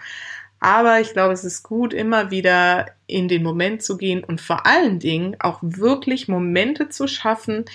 Aber 0.59 0.99
ich 0.99 1.13
glaube, 1.13 1.33
es 1.33 1.43
ist 1.43 1.63
gut, 1.63 1.93
immer 1.93 2.31
wieder 2.31 2.87
in 3.05 3.27
den 3.27 3.43
Moment 3.43 3.83
zu 3.83 3.95
gehen 3.95 4.23
und 4.23 4.41
vor 4.41 4.65
allen 4.65 4.99
Dingen 4.99 5.35
auch 5.39 5.59
wirklich 5.61 6.27
Momente 6.27 6.89
zu 6.89 7.07
schaffen, 7.07 7.65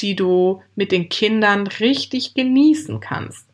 die 0.00 0.14
du 0.14 0.62
mit 0.76 0.92
den 0.92 1.08
Kindern 1.08 1.66
richtig 1.66 2.34
genießen 2.34 3.00
kannst. 3.00 3.46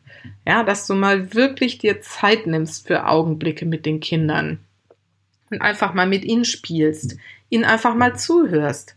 Ja, 0.47 0.63
dass 0.63 0.85
du 0.85 0.93
mal 0.93 1.33
wirklich 1.33 1.79
dir 1.79 2.01
Zeit 2.01 2.45
nimmst 2.45 2.87
für 2.87 3.07
Augenblicke 3.07 3.65
mit 3.65 3.85
den 3.85 3.99
Kindern 3.99 4.59
und 5.49 5.61
einfach 5.61 5.93
mal 5.93 6.07
mit 6.07 6.23
ihnen 6.23 6.45
spielst, 6.45 7.17
ihnen 7.49 7.65
einfach 7.65 7.95
mal 7.95 8.17
zuhörst, 8.17 8.95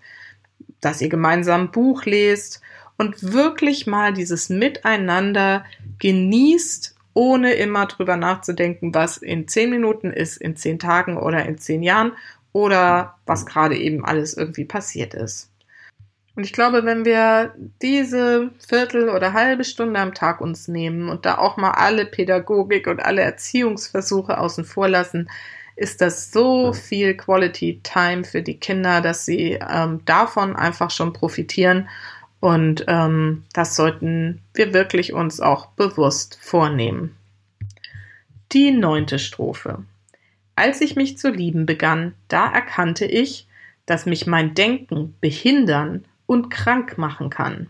dass 0.81 1.01
ihr 1.01 1.09
gemeinsam 1.09 1.63
ein 1.63 1.71
Buch 1.71 2.05
lest 2.05 2.61
und 2.97 3.33
wirklich 3.33 3.87
mal 3.87 4.13
dieses 4.13 4.49
Miteinander 4.49 5.65
genießt 5.99 6.97
ohne 7.15 7.55
immer 7.55 7.87
drüber 7.87 8.17
nachzudenken, 8.17 8.95
was 8.95 9.17
in 9.17 9.49
zehn 9.49 9.71
Minuten 9.71 10.13
ist, 10.13 10.37
in 10.37 10.55
zehn 10.55 10.79
Tagen 10.79 11.17
oder 11.17 11.47
in 11.47 11.59
zehn 11.59 11.83
Jahren 11.83 12.13
oder 12.53 13.17
was 13.27 13.45
gerade 13.45 13.77
eben 13.77 14.05
alles 14.05 14.35
irgendwie 14.35 14.65
passiert 14.65 15.15
ist. 15.15 15.51
Und 16.37 16.45
ich 16.45 16.53
glaube, 16.53 16.85
wenn 16.85 17.05
wir 17.05 17.57
diese 17.83 18.51
Viertel 18.65 19.09
oder 19.09 19.33
halbe 19.33 19.65
Stunde 19.65 19.99
am 19.99 20.15
Tag 20.15 20.41
uns 20.41 20.69
nehmen 20.69 21.09
und 21.09 21.27
da 21.27 21.39
auch 21.39 21.57
mal 21.57 21.73
alle 21.73 22.07
Pädagogik 22.07 22.87
und 22.87 23.01
alle 23.01 23.23
Erziehungsversuche 23.23 24.39
außen 24.39 24.65
vor 24.65 24.89
lassen, 24.89 25.29
ist 25.79 26.01
das 26.01 26.33
so 26.33 26.73
viel 26.73 27.17
Quality 27.17 27.81
Time 27.85 28.25
für 28.25 28.43
die 28.43 28.59
Kinder, 28.59 29.01
dass 29.01 29.25
sie 29.25 29.59
ähm, 29.71 30.05
davon 30.05 30.57
einfach 30.57 30.91
schon 30.91 31.13
profitieren 31.13 31.89
und 32.41 32.85
ähm, 32.89 33.45
das 33.53 33.77
sollten 33.77 34.43
wir 34.55 34.75
wirklich 34.75 35.13
uns 35.13 35.41
auch 35.41 35.67
bewusst 35.67 36.39
vornehmen. 36.41 37.17
Die 38.53 38.73
neunte 38.73 39.19
Strophe. 39.19 39.85
Als 40.57 40.81
ich 40.81 40.97
mich 40.97 41.17
zu 41.17 41.31
lieben 41.31 41.65
begann, 41.65 42.15
da 42.27 42.51
erkannte 42.53 43.05
ich, 43.05 43.47
dass 43.87 44.05
mich 44.05 44.27
mein 44.27 44.55
Denken 44.55 45.15
behindern 45.21 46.05
und 46.27 46.51
krank 46.51 46.99
machen 46.99 47.31
kann. 47.31 47.69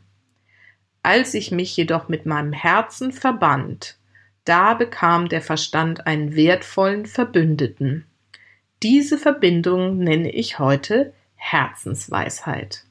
Als 1.03 1.35
ich 1.35 1.51
mich 1.51 1.77
jedoch 1.77 2.09
mit 2.09 2.25
meinem 2.25 2.55
Herzen 2.55 3.13
verband, 3.13 3.98
da 4.49 4.75
bekam 4.75 5.29
der 5.29 5.43
Verstand 5.43 6.07
einen 6.07 6.35
wertvollen 6.35 7.07
Verbündeten. 7.07 8.07
Diese 8.83 9.19
Verbindung 9.19 9.99
nenne 9.99 10.31
ich 10.31 10.59
heute 10.59 11.13
Herzensweisheit. 11.35 12.85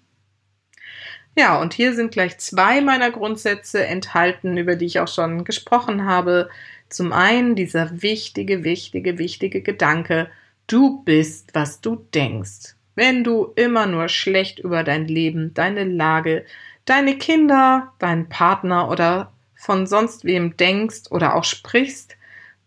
Ja, 1.38 1.62
und 1.62 1.74
hier 1.74 1.94
sind 1.94 2.12
gleich 2.12 2.38
zwei 2.40 2.82
meiner 2.82 3.12
Grundsätze 3.12 3.86
enthalten, 3.86 4.58
über 4.58 4.76
die 4.76 4.86
ich 4.86 5.00
auch 5.00 5.08
schon 5.08 5.46
gesprochen 5.46 6.06
habe. 6.06 6.50
Zum 6.90 7.14
einen 7.14 7.56
dieser 7.56 8.02
wichtige, 8.02 8.64
wichtige, 8.64 9.18
wichtige 9.18 9.62
Gedanke, 9.62 10.30
du 10.68 11.04
bist, 11.04 11.54
was 11.54 11.82
du 11.82 12.08
denkst. 12.14 12.76
Wenn 12.96 13.24
du 13.24 13.54
immer 13.56 13.86
nur 13.86 14.10
schlecht 14.10 14.60
über 14.60 14.84
dein 14.84 15.08
Leben, 15.08 15.54
deine 15.54 15.84
Lage, 15.84 16.46
deine 16.86 17.18
Kinder, 17.18 17.94
deinen 18.00 18.30
Partner 18.30 18.90
oder 18.90 19.32
von 19.58 19.88
sonst 19.88 20.24
wem 20.24 20.56
denkst 20.56 21.12
oder 21.12 21.36
auch 21.36 21.44
sprichst, 21.44 22.16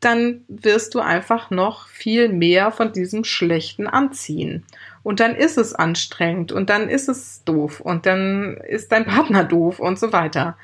dann 0.00 0.44
wirst 0.48 0.94
du 0.94 1.00
einfach 1.00 1.50
noch 1.50 1.88
viel 1.88 2.30
mehr 2.30 2.72
von 2.72 2.92
diesem 2.92 3.24
Schlechten 3.24 3.86
anziehen. 3.86 4.64
Und 5.02 5.20
dann 5.20 5.34
ist 5.34 5.58
es 5.58 5.74
anstrengend 5.74 6.52
und 6.52 6.70
dann 6.70 6.88
ist 6.88 7.08
es 7.08 7.44
doof 7.44 7.80
und 7.80 8.06
dann 8.06 8.56
ist 8.56 8.92
dein 8.92 9.04
Partner 9.04 9.44
doof 9.44 9.78
und 9.78 9.98
so 9.98 10.12
weiter. 10.12 10.56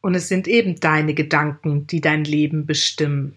Und 0.00 0.14
es 0.14 0.28
sind 0.28 0.46
eben 0.48 0.78
deine 0.80 1.14
Gedanken, 1.14 1.86
die 1.86 2.00
dein 2.00 2.24
Leben 2.24 2.66
bestimmen. 2.66 3.36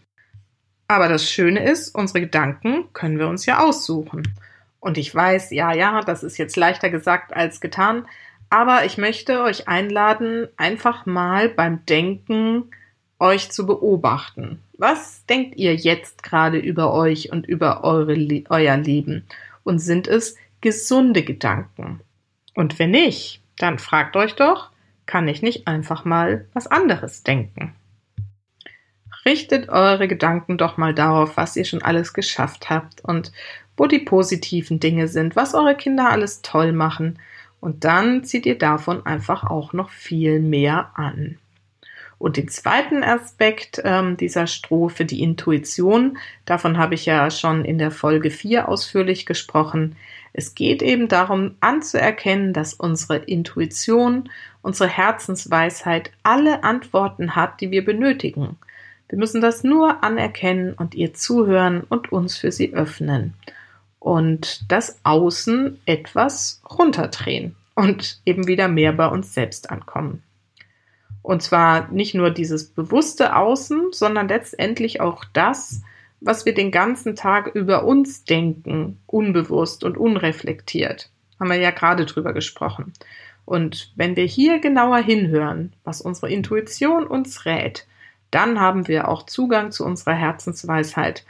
Aber 0.88 1.08
das 1.08 1.30
Schöne 1.30 1.64
ist, 1.64 1.96
unsere 1.96 2.22
Gedanken 2.22 2.92
können 2.94 3.18
wir 3.18 3.28
uns 3.28 3.46
ja 3.46 3.60
aussuchen. 3.60 4.24
Und 4.82 4.98
ich 4.98 5.14
weiß, 5.14 5.52
ja, 5.52 5.74
ja, 5.74 6.02
das 6.02 6.24
ist 6.24 6.38
jetzt 6.38 6.58
leichter 6.58 6.90
gesagt 6.90 7.34
als 7.34 7.62
getan, 7.62 8.06
aber 8.52 8.84
ich 8.86 8.98
möchte 8.98 9.42
euch 9.42 9.70
einladen, 9.70 10.48
einfach 10.58 11.06
mal 11.06 11.48
beim 11.48 11.86
Denken 11.86 12.70
euch 13.18 13.50
zu 13.50 13.66
beobachten. 13.66 14.62
Was 14.78 15.26
denkt 15.26 15.58
ihr 15.58 15.74
jetzt 15.74 16.22
gerade 16.22 16.58
über 16.58 16.94
euch 16.94 17.32
und 17.32 17.48
über 17.48 17.86
eure, 17.86 18.44
euer 18.50 18.78
Leben? 18.78 19.26
Und 19.64 19.80
sind 19.80 20.08
es 20.08 20.36
gesunde 20.60 21.24
Gedanken? 21.24 22.02
Und 22.54 22.78
wenn 22.78 22.92
nicht, 22.92 23.42
dann 23.58 23.80
fragt 23.80 24.18
euch 24.18 24.36
doch, 24.36 24.70
kann 25.06 25.30
ich 25.30 25.42
nicht 25.42 25.68
einfach 25.68 26.04
mal 26.04 26.46
was 26.54 26.68
anderes 26.68 27.24
denken? 27.24 27.74
Richtet 29.24 29.70
eure 29.70 30.10
Gedanken 30.10 30.58
doch 30.58 30.76
mal 30.76 30.94
darauf, 30.94 31.38
was 31.38 31.56
ihr 31.56 31.64
schon 31.64 31.84
alles 31.84 32.14
geschafft 32.14 32.70
habt 32.70 33.02
und 33.02 33.32
wo 33.78 33.88
die 33.88 34.00
positiven 34.00 34.82
Dinge 34.82 35.08
sind, 35.08 35.38
was 35.38 35.54
eure 35.54 35.76
Kinder 35.76 36.10
alles 36.10 36.42
toll 36.42 36.74
machen. 36.74 37.18
Und 37.62 37.86
dann 37.86 38.26
zieht 38.26 38.46
ihr 38.46 38.58
davon 38.58 39.06
einfach 39.06 39.44
auch 39.44 39.72
noch 39.72 39.92
viel 39.92 40.40
mehr 40.40 40.92
an. 40.96 41.38
Und 42.18 42.38
den 42.38 42.50
zweiten 42.50 43.04
Aspekt 43.04 43.82
ähm, 43.84 44.18
dieser 44.18 44.46
Strophe, 44.46 45.06
die 45.06 45.24
Intuition, 45.24 46.18
davon 46.46 46.78
habe 46.78 46.94
ich 46.94 47.06
ja 47.06 47.32
schon 47.32 47.66
in 47.66 47.80
der 47.80 47.90
Folge 47.90 48.30
4 48.30 48.68
ausführlich 48.68 49.26
gesprochen. 49.26 49.96
Es 50.34 50.54
geht 50.54 50.84
eben 50.84 51.08
darum 51.08 51.56
anzuerkennen, 51.62 52.54
dass 52.54 52.74
unsere 52.74 53.18
Intuition, 53.18 54.30
unsere 54.62 54.90
Herzensweisheit 54.90 56.12
alle 56.22 56.64
Antworten 56.64 57.36
hat, 57.36 57.60
die 57.60 57.72
wir 57.72 57.84
benötigen. 57.84 58.58
Wir 59.10 59.18
müssen 59.18 59.42
das 59.42 59.64
nur 59.64 60.04
anerkennen 60.04 60.74
und 60.74 60.94
ihr 60.94 61.14
zuhören 61.14 61.82
und 61.90 62.12
uns 62.12 62.38
für 62.38 62.52
sie 62.52 62.74
öffnen. 62.74 63.34
Und 64.12 64.70
das 64.70 65.00
Außen 65.04 65.80
etwas 65.86 66.62
runterdrehen 66.70 67.56
und 67.76 68.20
eben 68.26 68.46
wieder 68.46 68.68
mehr 68.68 68.92
bei 68.92 69.08
uns 69.08 69.34
selbst 69.34 69.70
ankommen. 69.70 70.22
Und 71.22 71.42
zwar 71.42 71.90
nicht 71.94 72.14
nur 72.14 72.30
dieses 72.30 72.72
bewusste 72.72 73.38
Außen, 73.38 73.94
sondern 73.94 74.28
letztendlich 74.28 75.00
auch 75.00 75.24
das, 75.32 75.82
was 76.20 76.46
wir 76.46 76.54
den 76.54 76.72
ganzen 76.72 77.16
Tag 77.16 77.56
über 77.56 77.86
uns 77.86 78.26
denken, 78.26 79.00
unbewusst 79.08 79.86
und 79.86 79.98
unreflektiert. 79.98 81.10
Haben 81.40 81.50
wir 81.50 81.56
ja 81.60 81.72
gerade 81.72 82.06
drüber 82.06 82.34
gesprochen. 82.34 82.92
Und 83.46 83.94
wenn 83.96 84.18
wir 84.18 84.26
hier 84.26 84.60
genauer 84.60 84.98
hinhören, 84.98 85.72
was 85.86 86.02
unsere 86.02 86.30
Intuition 86.30 87.08
uns 87.08 87.46
rät, 87.46 87.88
dann 88.30 88.60
haben 88.60 88.90
wir 88.90 89.08
auch 89.08 89.26
Zugang 89.26 89.72
zu 89.72 89.86
unserer 89.86 90.16
Herzensweisheit. 90.16 91.24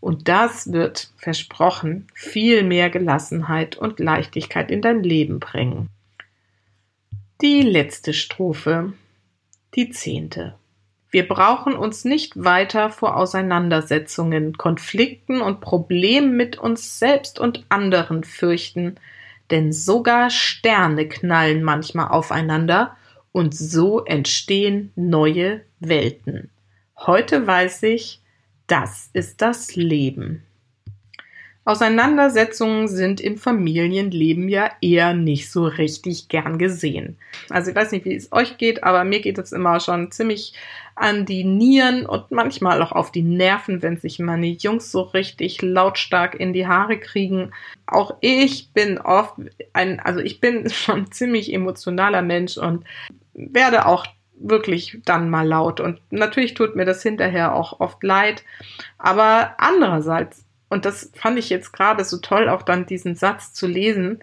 Und 0.00 0.28
das 0.28 0.72
wird 0.72 1.10
versprochen 1.16 2.06
viel 2.14 2.62
mehr 2.62 2.90
Gelassenheit 2.90 3.76
und 3.76 4.00
Leichtigkeit 4.00 4.70
in 4.70 4.82
dein 4.82 5.02
Leben 5.02 5.40
bringen. 5.40 5.88
Die 7.40 7.62
letzte 7.62 8.14
Strophe 8.14 8.92
die 9.74 9.90
zehnte. 9.90 10.54
Wir 11.10 11.28
brauchen 11.28 11.74
uns 11.74 12.04
nicht 12.04 12.32
weiter 12.42 12.90
vor 12.90 13.16
Auseinandersetzungen, 13.16 14.56
Konflikten 14.56 15.40
und 15.40 15.60
Problemen 15.60 16.36
mit 16.36 16.58
uns 16.58 16.98
selbst 16.98 17.38
und 17.38 17.64
anderen 17.68 18.24
fürchten, 18.24 18.96
denn 19.50 19.72
sogar 19.72 20.30
Sterne 20.30 21.08
knallen 21.08 21.62
manchmal 21.62 22.08
aufeinander 22.08 22.96
und 23.30 23.54
so 23.54 24.04
entstehen 24.04 24.92
neue 24.96 25.60
Welten. 25.78 26.50
Heute 26.96 27.46
weiß 27.46 27.84
ich, 27.84 28.20
das 28.66 29.10
ist 29.12 29.42
das 29.42 29.76
Leben. 29.76 30.42
Auseinandersetzungen 31.66 32.88
sind 32.88 33.22
im 33.22 33.38
Familienleben 33.38 34.50
ja 34.50 34.70
eher 34.82 35.14
nicht 35.14 35.50
so 35.50 35.64
richtig 35.64 36.28
gern 36.28 36.58
gesehen. 36.58 37.16
Also 37.48 37.70
ich 37.70 37.76
weiß 37.76 37.92
nicht, 37.92 38.04
wie 38.04 38.14
es 38.14 38.32
euch 38.32 38.58
geht, 38.58 38.84
aber 38.84 39.04
mir 39.04 39.20
geht 39.20 39.38
es 39.38 39.52
immer 39.52 39.80
schon 39.80 40.10
ziemlich 40.10 40.52
an 40.94 41.24
die 41.24 41.42
Nieren 41.42 42.04
und 42.04 42.30
manchmal 42.30 42.82
auch 42.82 42.92
auf 42.92 43.10
die 43.10 43.22
Nerven, 43.22 43.80
wenn 43.82 43.96
sich 43.96 44.18
meine 44.18 44.46
Jungs 44.46 44.92
so 44.92 45.00
richtig 45.00 45.62
lautstark 45.62 46.34
in 46.34 46.52
die 46.52 46.66
Haare 46.66 46.98
kriegen. 46.98 47.52
Auch 47.86 48.14
ich 48.20 48.70
bin 48.72 48.98
oft 48.98 49.34
ein, 49.72 50.00
also 50.00 50.20
ich 50.20 50.40
bin 50.40 50.68
schon 50.70 51.10
ziemlich 51.10 51.52
emotionaler 51.52 52.20
Mensch 52.20 52.58
und 52.58 52.84
werde 53.32 53.86
auch 53.86 54.06
wirklich 54.38 54.98
dann 55.04 55.30
mal 55.30 55.46
laut. 55.46 55.80
Und 55.80 56.00
natürlich 56.10 56.54
tut 56.54 56.76
mir 56.76 56.84
das 56.84 57.02
hinterher 57.02 57.54
auch 57.54 57.80
oft 57.80 58.02
leid. 58.02 58.44
Aber 58.98 59.54
andererseits 59.58 60.44
und 60.74 60.84
das 60.84 61.12
fand 61.14 61.38
ich 61.38 61.50
jetzt 61.50 61.72
gerade 61.72 62.04
so 62.04 62.18
toll, 62.18 62.48
auch 62.48 62.62
dann 62.62 62.84
diesen 62.84 63.14
Satz 63.14 63.52
zu 63.52 63.68
lesen, 63.68 64.18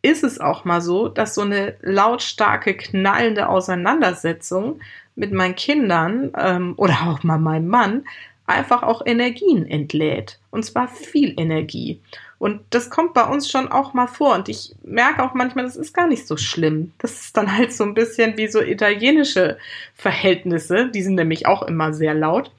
ist 0.00 0.22
es 0.22 0.38
auch 0.38 0.64
mal 0.64 0.80
so, 0.80 1.08
dass 1.08 1.34
so 1.34 1.40
eine 1.40 1.74
lautstarke, 1.80 2.74
knallende 2.74 3.48
Auseinandersetzung 3.48 4.80
mit 5.16 5.32
meinen 5.32 5.56
Kindern 5.56 6.30
ähm, 6.38 6.74
oder 6.76 7.08
auch 7.08 7.24
mal 7.24 7.40
meinem 7.40 7.66
Mann 7.66 8.04
einfach 8.46 8.84
auch 8.84 9.04
Energien 9.04 9.66
entlädt. 9.66 10.38
Und 10.50 10.64
zwar 10.64 10.86
viel 10.86 11.34
Energie. 11.36 12.00
Und 12.38 12.60
das 12.70 12.88
kommt 12.88 13.14
bei 13.14 13.24
uns 13.24 13.50
schon 13.50 13.70
auch 13.70 13.94
mal 13.94 14.06
vor. 14.06 14.34
Und 14.34 14.48
ich 14.48 14.74
merke 14.82 15.22
auch 15.22 15.34
manchmal, 15.34 15.64
das 15.64 15.76
ist 15.76 15.92
gar 15.92 16.06
nicht 16.06 16.26
so 16.26 16.36
schlimm. 16.36 16.92
Das 16.98 17.20
ist 17.20 17.36
dann 17.36 17.56
halt 17.56 17.72
so 17.72 17.82
ein 17.84 17.94
bisschen 17.94 18.36
wie 18.36 18.46
so 18.46 18.60
italienische 18.60 19.58
Verhältnisse. 19.94 20.88
Die 20.88 21.02
sind 21.02 21.16
nämlich 21.16 21.46
auch 21.46 21.62
immer 21.62 21.92
sehr 21.92 22.14
laut. 22.14 22.52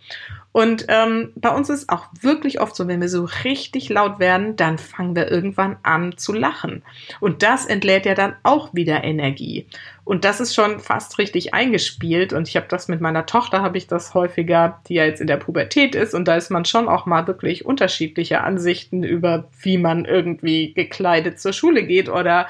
Und 0.52 0.86
ähm, 0.88 1.32
bei 1.36 1.50
uns 1.50 1.70
ist 1.70 1.90
auch 1.90 2.08
wirklich 2.22 2.60
oft 2.60 2.76
so, 2.76 2.88
wenn 2.88 3.02
wir 3.02 3.10
so 3.10 3.28
richtig 3.44 3.90
laut 3.90 4.20
werden, 4.20 4.56
dann 4.56 4.80
fangen 4.80 5.16
wir 5.16 5.30
irgendwann 5.30 5.78
an 5.84 6.18
zu 6.18 6.34
lachen. 6.34 6.82
Und 7.20 7.44
das 7.44 7.68
entlädt 7.68 8.08
ja 8.08 8.16
dann 8.16 8.36
auch 8.42 8.74
wieder 8.74 9.04
Energie. 9.04 9.68
Und 10.06 10.26
das 10.26 10.40
ist 10.40 10.56
schon 10.56 10.80
fast 10.80 11.20
richtig 11.20 11.54
eingespielt. 11.54 12.34
Und 12.34 12.48
ich 12.48 12.56
habe 12.56 12.66
das 12.68 12.88
mit 12.88 13.00
meiner 13.00 13.28
Tochter, 13.28 13.62
habe 13.62 13.78
ich 13.78 13.86
das 13.86 14.16
häufiger, 14.16 14.82
die 14.88 14.96
ja 14.96 15.06
jetzt 15.06 15.22
in 15.22 15.28
der 15.28 15.38
Pubertät 15.38 15.94
ist. 15.94 16.16
Und 16.16 16.28
da 16.28 16.36
ist 16.36 16.50
man 16.50 16.66
schon 16.66 16.90
auch 16.90 17.06
mal 17.06 17.28
wirklich 17.28 17.64
unterschiedliche 17.64 18.42
Ansichten 18.42 19.04
über, 19.04 19.50
wie 19.62 19.78
man 19.78 20.06
irgendwie 20.06 20.74
gekleidet 20.74 21.40
zur 21.40 21.54
Schule 21.54 21.84
geht 21.84 22.10
oder 22.10 22.48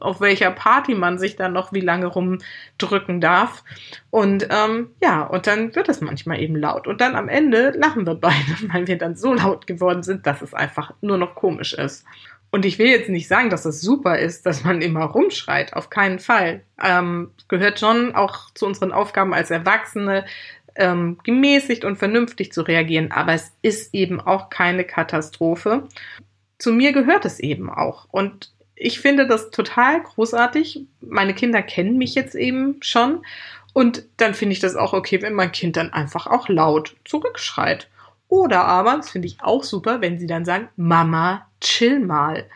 auf 0.00 0.20
welcher 0.20 0.50
Party 0.50 0.94
man 0.94 1.18
sich 1.18 1.36
dann 1.36 1.52
noch 1.52 1.72
wie 1.72 1.80
lange 1.80 2.06
rumdrücken 2.06 3.20
darf. 3.20 3.64
Und 4.10 4.48
ähm, 4.50 4.90
ja, 5.02 5.22
und 5.22 5.46
dann 5.46 5.74
wird 5.74 5.88
es 5.88 6.00
manchmal 6.00 6.40
eben 6.40 6.56
laut. 6.56 6.86
Und 6.86 7.00
dann 7.00 7.16
am 7.16 7.28
Ende 7.28 7.70
lachen 7.70 8.06
wir 8.06 8.14
beide, 8.14 8.56
weil 8.72 8.86
wir 8.86 8.98
dann 8.98 9.16
so 9.16 9.34
laut 9.34 9.66
geworden 9.66 10.02
sind, 10.02 10.26
dass 10.26 10.42
es 10.42 10.54
einfach 10.54 10.92
nur 11.00 11.18
noch 11.18 11.34
komisch 11.34 11.74
ist. 11.74 12.04
Und 12.50 12.64
ich 12.64 12.78
will 12.78 12.86
jetzt 12.86 13.10
nicht 13.10 13.28
sagen, 13.28 13.50
dass 13.50 13.66
es 13.66 13.82
super 13.82 14.18
ist, 14.18 14.46
dass 14.46 14.64
man 14.64 14.80
immer 14.80 15.04
rumschreit. 15.04 15.74
Auf 15.74 15.90
keinen 15.90 16.18
Fall. 16.18 16.62
Ähm, 16.82 17.30
gehört 17.48 17.78
schon 17.78 18.14
auch 18.14 18.50
zu 18.54 18.66
unseren 18.66 18.92
Aufgaben 18.92 19.34
als 19.34 19.50
Erwachsene, 19.50 20.24
ähm, 20.74 21.18
gemäßigt 21.24 21.84
und 21.84 21.96
vernünftig 21.96 22.52
zu 22.52 22.62
reagieren. 22.62 23.12
Aber 23.12 23.34
es 23.34 23.52
ist 23.60 23.92
eben 23.94 24.20
auch 24.20 24.48
keine 24.48 24.84
Katastrophe. 24.84 25.88
Zu 26.58 26.72
mir 26.72 26.92
gehört 26.92 27.26
es 27.26 27.38
eben 27.38 27.68
auch. 27.68 28.06
Und 28.10 28.50
ich 28.78 29.00
finde 29.00 29.26
das 29.26 29.50
total 29.50 30.02
großartig. 30.02 30.86
Meine 31.00 31.34
Kinder 31.34 31.62
kennen 31.62 31.98
mich 31.98 32.14
jetzt 32.14 32.34
eben 32.34 32.76
schon. 32.80 33.24
Und 33.72 34.04
dann 34.16 34.34
finde 34.34 34.52
ich 34.52 34.60
das 34.60 34.76
auch 34.76 34.92
okay, 34.92 35.20
wenn 35.22 35.34
mein 35.34 35.52
Kind 35.52 35.76
dann 35.76 35.92
einfach 35.92 36.26
auch 36.26 36.48
laut 36.48 36.96
zurückschreit. 37.04 37.88
Oder 38.28 38.64
aber, 38.64 38.96
das 38.96 39.10
finde 39.10 39.26
ich 39.28 39.38
auch 39.40 39.64
super, 39.64 40.00
wenn 40.00 40.18
sie 40.18 40.26
dann 40.26 40.44
sagen, 40.44 40.68
Mama, 40.76 41.46
chill 41.60 42.00
mal. 42.00 42.46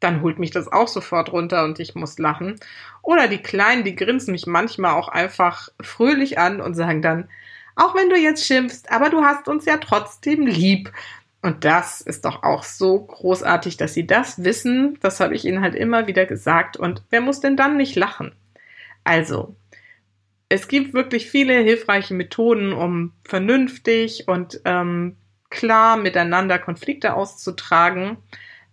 Dann 0.00 0.22
holt 0.22 0.38
mich 0.38 0.50
das 0.50 0.70
auch 0.70 0.88
sofort 0.88 1.32
runter 1.32 1.64
und 1.64 1.78
ich 1.78 1.94
muss 1.94 2.18
lachen. 2.18 2.58
Oder 3.02 3.28
die 3.28 3.38
Kleinen, 3.38 3.84
die 3.84 3.94
grinsen 3.94 4.32
mich 4.32 4.46
manchmal 4.46 4.94
auch 4.94 5.08
einfach 5.08 5.68
fröhlich 5.80 6.38
an 6.38 6.60
und 6.60 6.74
sagen 6.74 7.02
dann, 7.02 7.28
auch 7.76 7.94
wenn 7.94 8.10
du 8.10 8.16
jetzt 8.16 8.44
schimpfst, 8.44 8.90
aber 8.90 9.08
du 9.08 9.22
hast 9.22 9.48
uns 9.48 9.64
ja 9.64 9.76
trotzdem 9.78 10.46
lieb. 10.46 10.92
Und 11.42 11.64
das 11.64 12.00
ist 12.02 12.24
doch 12.26 12.42
auch 12.42 12.62
so 12.64 13.00
großartig, 13.00 13.76
dass 13.78 13.94
sie 13.94 14.06
das 14.06 14.44
wissen. 14.44 14.98
Das 15.00 15.20
habe 15.20 15.34
ich 15.34 15.44
ihnen 15.44 15.62
halt 15.62 15.74
immer 15.74 16.06
wieder 16.06 16.26
gesagt. 16.26 16.76
Und 16.76 17.02
wer 17.10 17.22
muss 17.22 17.40
denn 17.40 17.56
dann 17.56 17.76
nicht 17.76 17.96
lachen? 17.96 18.32
Also, 19.04 19.56
es 20.50 20.68
gibt 20.68 20.92
wirklich 20.92 21.30
viele 21.30 21.54
hilfreiche 21.60 22.12
Methoden, 22.12 22.72
um 22.72 23.14
vernünftig 23.24 24.28
und 24.28 24.60
ähm, 24.64 25.16
klar 25.48 25.96
miteinander 25.96 26.58
Konflikte 26.58 27.14
auszutragen. 27.14 28.18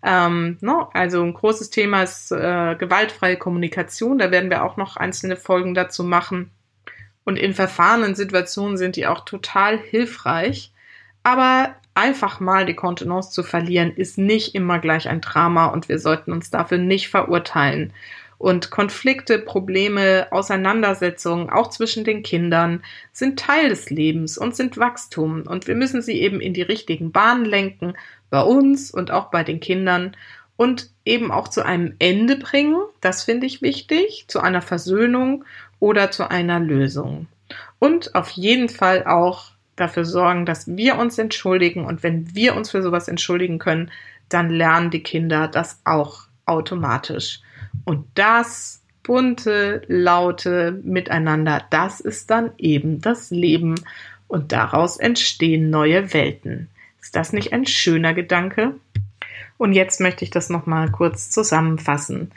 Ähm, 0.03 0.57
no, 0.61 0.79
ne? 0.79 0.87
also 0.93 1.23
ein 1.23 1.33
großes 1.33 1.69
Thema 1.69 2.03
ist 2.03 2.31
äh, 2.31 2.75
gewaltfreie 2.75 3.37
Kommunikation. 3.37 4.17
Da 4.17 4.31
werden 4.31 4.49
wir 4.49 4.63
auch 4.63 4.77
noch 4.77 4.97
einzelne 4.97 5.37
Folgen 5.37 5.73
dazu 5.73 6.03
machen. 6.03 6.51
Und 7.23 7.37
in 7.37 7.53
verfahrenen 7.53 8.15
Situationen 8.15 8.77
sind 8.77 8.95
die 8.95 9.07
auch 9.07 9.25
total 9.25 9.77
hilfreich. 9.77 10.71
Aber 11.23 11.75
einfach 11.93 12.39
mal 12.39 12.65
die 12.65 12.75
Kontenance 12.75 13.31
zu 13.31 13.43
verlieren, 13.43 13.91
ist 13.91 14.17
nicht 14.17 14.55
immer 14.55 14.79
gleich 14.79 15.09
ein 15.09 15.21
Drama 15.21 15.67
und 15.67 15.89
wir 15.89 15.99
sollten 15.99 16.31
uns 16.31 16.51
dafür 16.51 16.77
nicht 16.77 17.09
verurteilen. 17.09 17.91
Und 18.37 18.69
Konflikte, 18.69 19.39
Probleme, 19.39 20.27
Auseinandersetzungen, 20.29 21.49
auch 21.49 21.69
zwischen 21.69 22.03
den 22.03 22.21
Kindern, 22.21 22.83
sind 23.11 23.39
Teil 23.39 23.69
des 23.69 23.89
Lebens 23.89 24.37
und 24.37 24.55
sind 24.55 24.77
Wachstum. 24.77 25.43
Und 25.47 25.67
wir 25.67 25.73
müssen 25.73 26.03
sie 26.03 26.21
eben 26.21 26.39
in 26.39 26.53
die 26.53 26.61
richtigen 26.61 27.11
Bahnen 27.11 27.45
lenken, 27.45 27.95
bei 28.29 28.41
uns 28.41 28.91
und 28.91 29.09
auch 29.09 29.31
bei 29.31 29.43
den 29.43 29.59
Kindern. 29.59 30.15
Und 30.55 30.91
eben 31.03 31.31
auch 31.31 31.47
zu 31.47 31.65
einem 31.65 31.95
Ende 31.99 32.35
bringen, 32.35 32.77
das 33.01 33.23
finde 33.23 33.47
ich 33.47 33.61
wichtig, 33.61 34.25
zu 34.27 34.39
einer 34.39 34.61
Versöhnung 34.61 35.43
oder 35.79 36.11
zu 36.11 36.29
einer 36.29 36.59
Lösung. 36.59 37.27
Und 37.79 38.13
auf 38.15 38.29
jeden 38.31 38.69
Fall 38.69 39.05
auch 39.05 39.51
dafür 39.77 40.03
sorgen, 40.03 40.45
dass 40.45 40.67
wir 40.67 40.97
uns 40.97 41.17
entschuldigen. 41.17 41.85
Und 41.85 42.03
wenn 42.03 42.35
wir 42.35 42.55
uns 42.55 42.71
für 42.71 42.81
sowas 42.81 43.07
entschuldigen 43.07 43.59
können, 43.59 43.91
dann 44.27 44.49
lernen 44.49 44.89
die 44.91 45.03
Kinder 45.03 45.47
das 45.47 45.79
auch 45.85 46.23
automatisch. 46.45 47.39
Und 47.85 48.05
das 48.15 48.81
bunte, 49.03 49.83
laute 49.87 50.81
Miteinander, 50.83 51.63
das 51.69 52.01
ist 52.01 52.29
dann 52.29 52.51
eben 52.57 52.99
das 52.99 53.31
Leben. 53.31 53.75
Und 54.27 54.51
daraus 54.51 54.97
entstehen 54.97 55.69
neue 55.69 56.13
Welten. 56.13 56.67
Ist 57.01 57.15
das 57.15 57.31
nicht 57.31 57.53
ein 57.53 57.65
schöner 57.65 58.13
Gedanke? 58.13 58.73
Und 59.57 59.71
jetzt 59.73 60.01
möchte 60.01 60.25
ich 60.25 60.29
das 60.29 60.49
nochmal 60.49 60.91
kurz 60.91 61.29
zusammenfassen. 61.29 62.31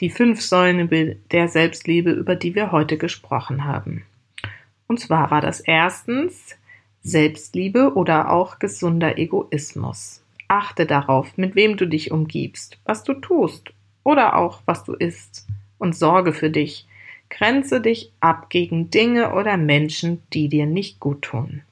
Die 0.00 0.10
fünf 0.10 0.42
Säulen 0.42 1.16
der 1.30 1.48
Selbstliebe, 1.48 2.10
über 2.10 2.34
die 2.34 2.54
wir 2.54 2.72
heute 2.72 2.98
gesprochen 2.98 3.64
haben. 3.64 4.02
Und 4.88 5.00
zwar 5.00 5.30
war 5.30 5.40
das 5.40 5.60
erstens 5.60 6.56
Selbstliebe 7.06 7.94
oder 7.94 8.32
auch 8.32 8.58
gesunder 8.58 9.16
Egoismus. 9.16 10.24
Achte 10.48 10.86
darauf, 10.86 11.36
mit 11.38 11.54
wem 11.54 11.76
du 11.76 11.86
dich 11.86 12.10
umgibst, 12.10 12.78
was 12.84 13.04
du 13.04 13.14
tust 13.14 13.72
oder 14.02 14.34
auch 14.34 14.62
was 14.66 14.82
du 14.82 14.92
isst 14.92 15.46
und 15.78 15.94
sorge 15.94 16.32
für 16.32 16.50
dich. 16.50 16.88
Grenze 17.30 17.80
dich 17.80 18.10
ab 18.18 18.50
gegen 18.50 18.90
Dinge 18.90 19.34
oder 19.34 19.56
Menschen, 19.56 20.20
die 20.32 20.48
dir 20.48 20.66
nicht 20.66 20.98
gut 20.98 21.22
tun. 21.22 21.62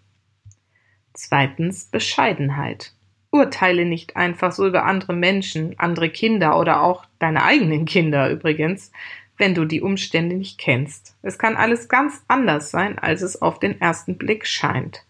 Zweitens 1.14 1.86
Bescheidenheit. 1.86 2.92
Urteile 3.32 3.86
nicht 3.86 4.14
einfach 4.14 4.52
so 4.52 4.64
über 4.64 4.84
andere 4.84 5.14
Menschen, 5.14 5.76
andere 5.80 6.10
Kinder 6.10 6.60
oder 6.60 6.80
auch 6.80 7.06
deine 7.18 7.42
eigenen 7.42 7.86
Kinder 7.86 8.30
übrigens, 8.30 8.92
wenn 9.36 9.56
du 9.56 9.64
die 9.64 9.82
Umstände 9.82 10.36
nicht 10.36 10.58
kennst. 10.58 11.16
Es 11.22 11.40
kann 11.40 11.56
alles 11.56 11.88
ganz 11.88 12.22
anders 12.28 12.70
sein, 12.70 13.00
als 13.00 13.22
es 13.22 13.42
auf 13.42 13.58
den 13.58 13.80
ersten 13.80 14.16
Blick 14.16 14.46
scheint. 14.46 15.04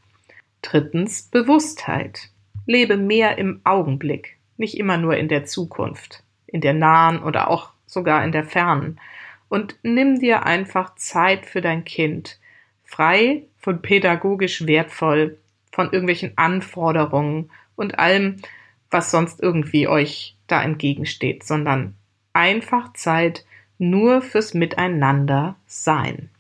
Drittens 0.64 1.24
Bewusstheit. 1.24 2.30
Lebe 2.64 2.96
mehr 2.96 3.36
im 3.36 3.60
Augenblick, 3.64 4.38
nicht 4.56 4.78
immer 4.78 4.96
nur 4.96 5.14
in 5.14 5.28
der 5.28 5.44
Zukunft, 5.44 6.24
in 6.46 6.62
der 6.62 6.72
nahen 6.72 7.22
oder 7.22 7.50
auch 7.50 7.72
sogar 7.86 8.24
in 8.24 8.32
der 8.32 8.44
fernen. 8.44 8.98
Und 9.50 9.76
nimm 9.82 10.18
dir 10.18 10.46
einfach 10.46 10.94
Zeit 10.94 11.44
für 11.44 11.60
dein 11.60 11.84
Kind, 11.84 12.40
frei 12.82 13.42
von 13.58 13.82
pädagogisch 13.82 14.66
wertvoll, 14.66 15.36
von 15.70 15.92
irgendwelchen 15.92 16.32
Anforderungen 16.36 17.50
und 17.76 17.98
allem, 17.98 18.36
was 18.90 19.10
sonst 19.10 19.42
irgendwie 19.42 19.86
euch 19.86 20.34
da 20.46 20.62
entgegensteht, 20.62 21.44
sondern 21.44 21.94
einfach 22.32 22.94
Zeit 22.94 23.44
nur 23.76 24.22
fürs 24.22 24.54
Miteinander 24.54 25.56
sein. 25.66 26.30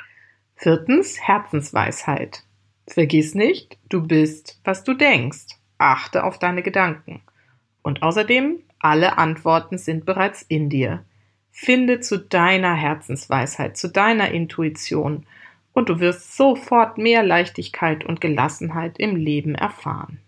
Viertens 0.56 1.20
Herzensweisheit. 1.20 2.42
Vergiss 2.86 3.34
nicht, 3.34 3.78
du 3.88 4.06
bist, 4.06 4.60
was 4.64 4.84
du 4.84 4.94
denkst. 4.94 5.58
Achte 5.78 6.24
auf 6.24 6.38
deine 6.38 6.62
Gedanken. 6.62 7.22
Und 7.82 8.02
außerdem, 8.02 8.58
alle 8.78 9.18
Antworten 9.18 9.78
sind 9.78 10.04
bereits 10.04 10.42
in 10.42 10.68
dir. 10.68 11.04
Finde 11.50 12.00
zu 12.00 12.18
deiner 12.18 12.74
Herzensweisheit, 12.74 13.76
zu 13.76 13.88
deiner 13.88 14.30
Intuition, 14.30 15.26
und 15.72 15.88
du 15.88 15.98
wirst 15.98 16.36
sofort 16.36 16.98
mehr 16.98 17.22
Leichtigkeit 17.22 18.04
und 18.04 18.20
Gelassenheit 18.20 18.98
im 18.98 19.16
Leben 19.16 19.54
erfahren. 19.54 20.20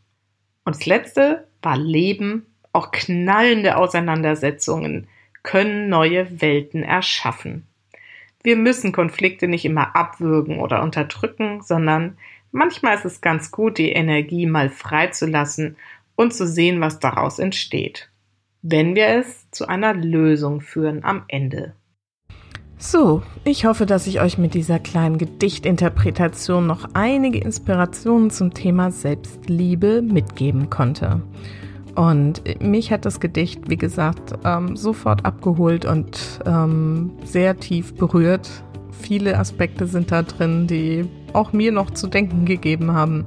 Und 0.64 0.75
das 0.75 0.87
letzte 0.87 1.47
war 1.62 1.77
Leben 1.77 2.47
auch 2.73 2.90
knallende 2.90 3.77
Auseinandersetzungen 3.77 5.07
können 5.42 5.88
neue 5.88 6.42
Welten 6.42 6.83
erschaffen. 6.83 7.66
Wir 8.42 8.57
müssen 8.57 8.92
Konflikte 8.92 9.49
nicht 9.49 9.64
immer 9.64 9.97
abwürgen 9.97 10.59
oder 10.59 10.83
unterdrücken, 10.83 11.62
sondern 11.62 12.19
manchmal 12.57 12.97
ist 12.97 13.05
es 13.05 13.21
ganz 13.21 13.51
gut, 13.51 13.79
die 13.79 13.92
Energie 13.92 14.47
mal 14.47 14.71
freizulassen 14.71 15.77
und 16.16 16.35
zu 16.35 16.47
sehen, 16.47 16.81
was 16.81 16.99
daraus 16.99 17.38
entsteht, 17.38 18.11
wenn 18.62 18.97
wir 18.97 19.09
es 19.09 19.49
zu 19.51 19.69
einer 19.69 19.95
Lösung 19.95 20.61
führen 20.61 21.05
am 21.05 21.25
Ende. 21.29 21.75
So, 22.79 23.23
ich 23.45 23.64
hoffe, 23.64 23.87
dass 23.87 24.07
ich 24.07 24.21
euch 24.21 24.37
mit 24.37 24.53
dieser 24.53 24.79
kleinen 24.79 25.16
Gedichtinterpretation 25.16 26.66
noch 26.66 26.88
einige 26.92 27.38
Inspirationen 27.38 28.31
zum 28.31 28.53
Thema 28.53 28.90
Selbstliebe 28.90 30.03
mitgeben 30.03 30.69
konnte. 30.69 31.23
Und 31.95 32.42
mich 32.61 32.92
hat 32.92 33.07
das 33.07 33.21
Gedicht, 33.21 33.71
wie 33.71 33.79
gesagt, 33.79 34.35
ähm, 34.45 34.77
sofort 34.77 35.25
abgeholt 35.25 35.87
und 35.87 36.40
ähm, 36.45 37.12
sehr 37.25 37.57
tief 37.59 37.95
berührt. 37.95 38.51
Viele 38.90 39.38
Aspekte 39.38 39.87
sind 39.87 40.12
da 40.12 40.23
drin, 40.23 40.66
die 40.66 41.07
auch 41.37 41.53
mir 41.53 41.72
noch 41.72 41.90
zu 41.90 42.07
denken 42.07 42.44
gegeben 42.44 42.92
haben. 42.92 43.27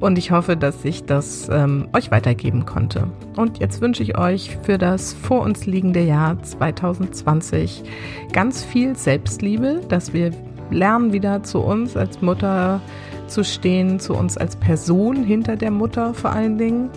Und 0.00 0.18
ich 0.18 0.32
hoffe, 0.32 0.56
dass 0.56 0.84
ich 0.84 1.04
das 1.04 1.48
ähm, 1.50 1.88
euch 1.94 2.10
weitergeben 2.10 2.66
konnte. 2.66 3.06
Und 3.36 3.58
jetzt 3.58 3.80
wünsche 3.80 4.02
ich 4.02 4.18
euch 4.18 4.58
für 4.62 4.76
das 4.76 5.14
vor 5.14 5.42
uns 5.42 5.66
liegende 5.66 6.02
Jahr 6.02 6.42
2020 6.42 7.84
ganz 8.32 8.64
viel 8.64 8.96
Selbstliebe, 8.96 9.80
dass 9.88 10.12
wir 10.12 10.32
lernen 10.70 11.12
wieder 11.12 11.42
zu 11.42 11.60
uns 11.60 11.96
als 11.96 12.20
Mutter 12.20 12.80
zu 13.26 13.44
stehen, 13.44 13.98
zu 14.00 14.14
uns 14.14 14.36
als 14.36 14.56
Person 14.56 15.24
hinter 15.24 15.56
der 15.56 15.70
Mutter 15.70 16.14
vor 16.14 16.32
allen 16.32 16.58
Dingen 16.58 16.90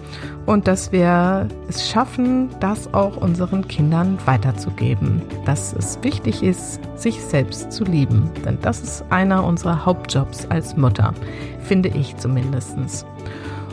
und 0.45 0.67
dass 0.67 0.91
wir 0.91 1.47
es 1.67 1.89
schaffen, 1.89 2.49
das 2.59 2.93
auch 2.93 3.17
unseren 3.17 3.67
Kindern 3.67 4.17
weiterzugeben, 4.25 5.21
dass 5.45 5.73
es 5.73 5.99
wichtig 6.03 6.43
ist, 6.43 6.79
sich 6.95 7.21
selbst 7.21 7.71
zu 7.71 7.83
lieben, 7.83 8.29
denn 8.45 8.57
das 8.61 8.81
ist 8.81 9.05
einer 9.09 9.45
unserer 9.45 9.85
Hauptjobs 9.85 10.45
als 10.47 10.77
Mutter, 10.77 11.13
finde 11.61 11.89
ich 11.89 12.15
zumindest. 12.17 12.77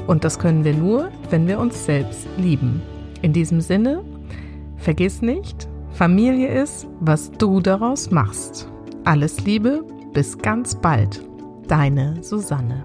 Und 0.06 0.24
das 0.24 0.38
können 0.38 0.64
wir 0.64 0.74
nur, 0.74 1.10
wenn 1.30 1.46
wir 1.46 1.58
uns 1.58 1.84
selbst 1.84 2.26
lieben. 2.36 2.82
In 3.22 3.32
diesem 3.32 3.60
Sinne, 3.60 4.02
vergiss 4.76 5.22
nicht, 5.22 5.68
Familie 5.92 6.48
ist, 6.48 6.86
was 7.00 7.30
du 7.32 7.60
daraus 7.60 8.10
machst. 8.10 8.68
Alles 9.04 9.44
Liebe, 9.44 9.84
bis 10.12 10.38
ganz 10.38 10.74
bald. 10.74 11.22
Deine 11.68 12.22
Susanne. 12.22 12.84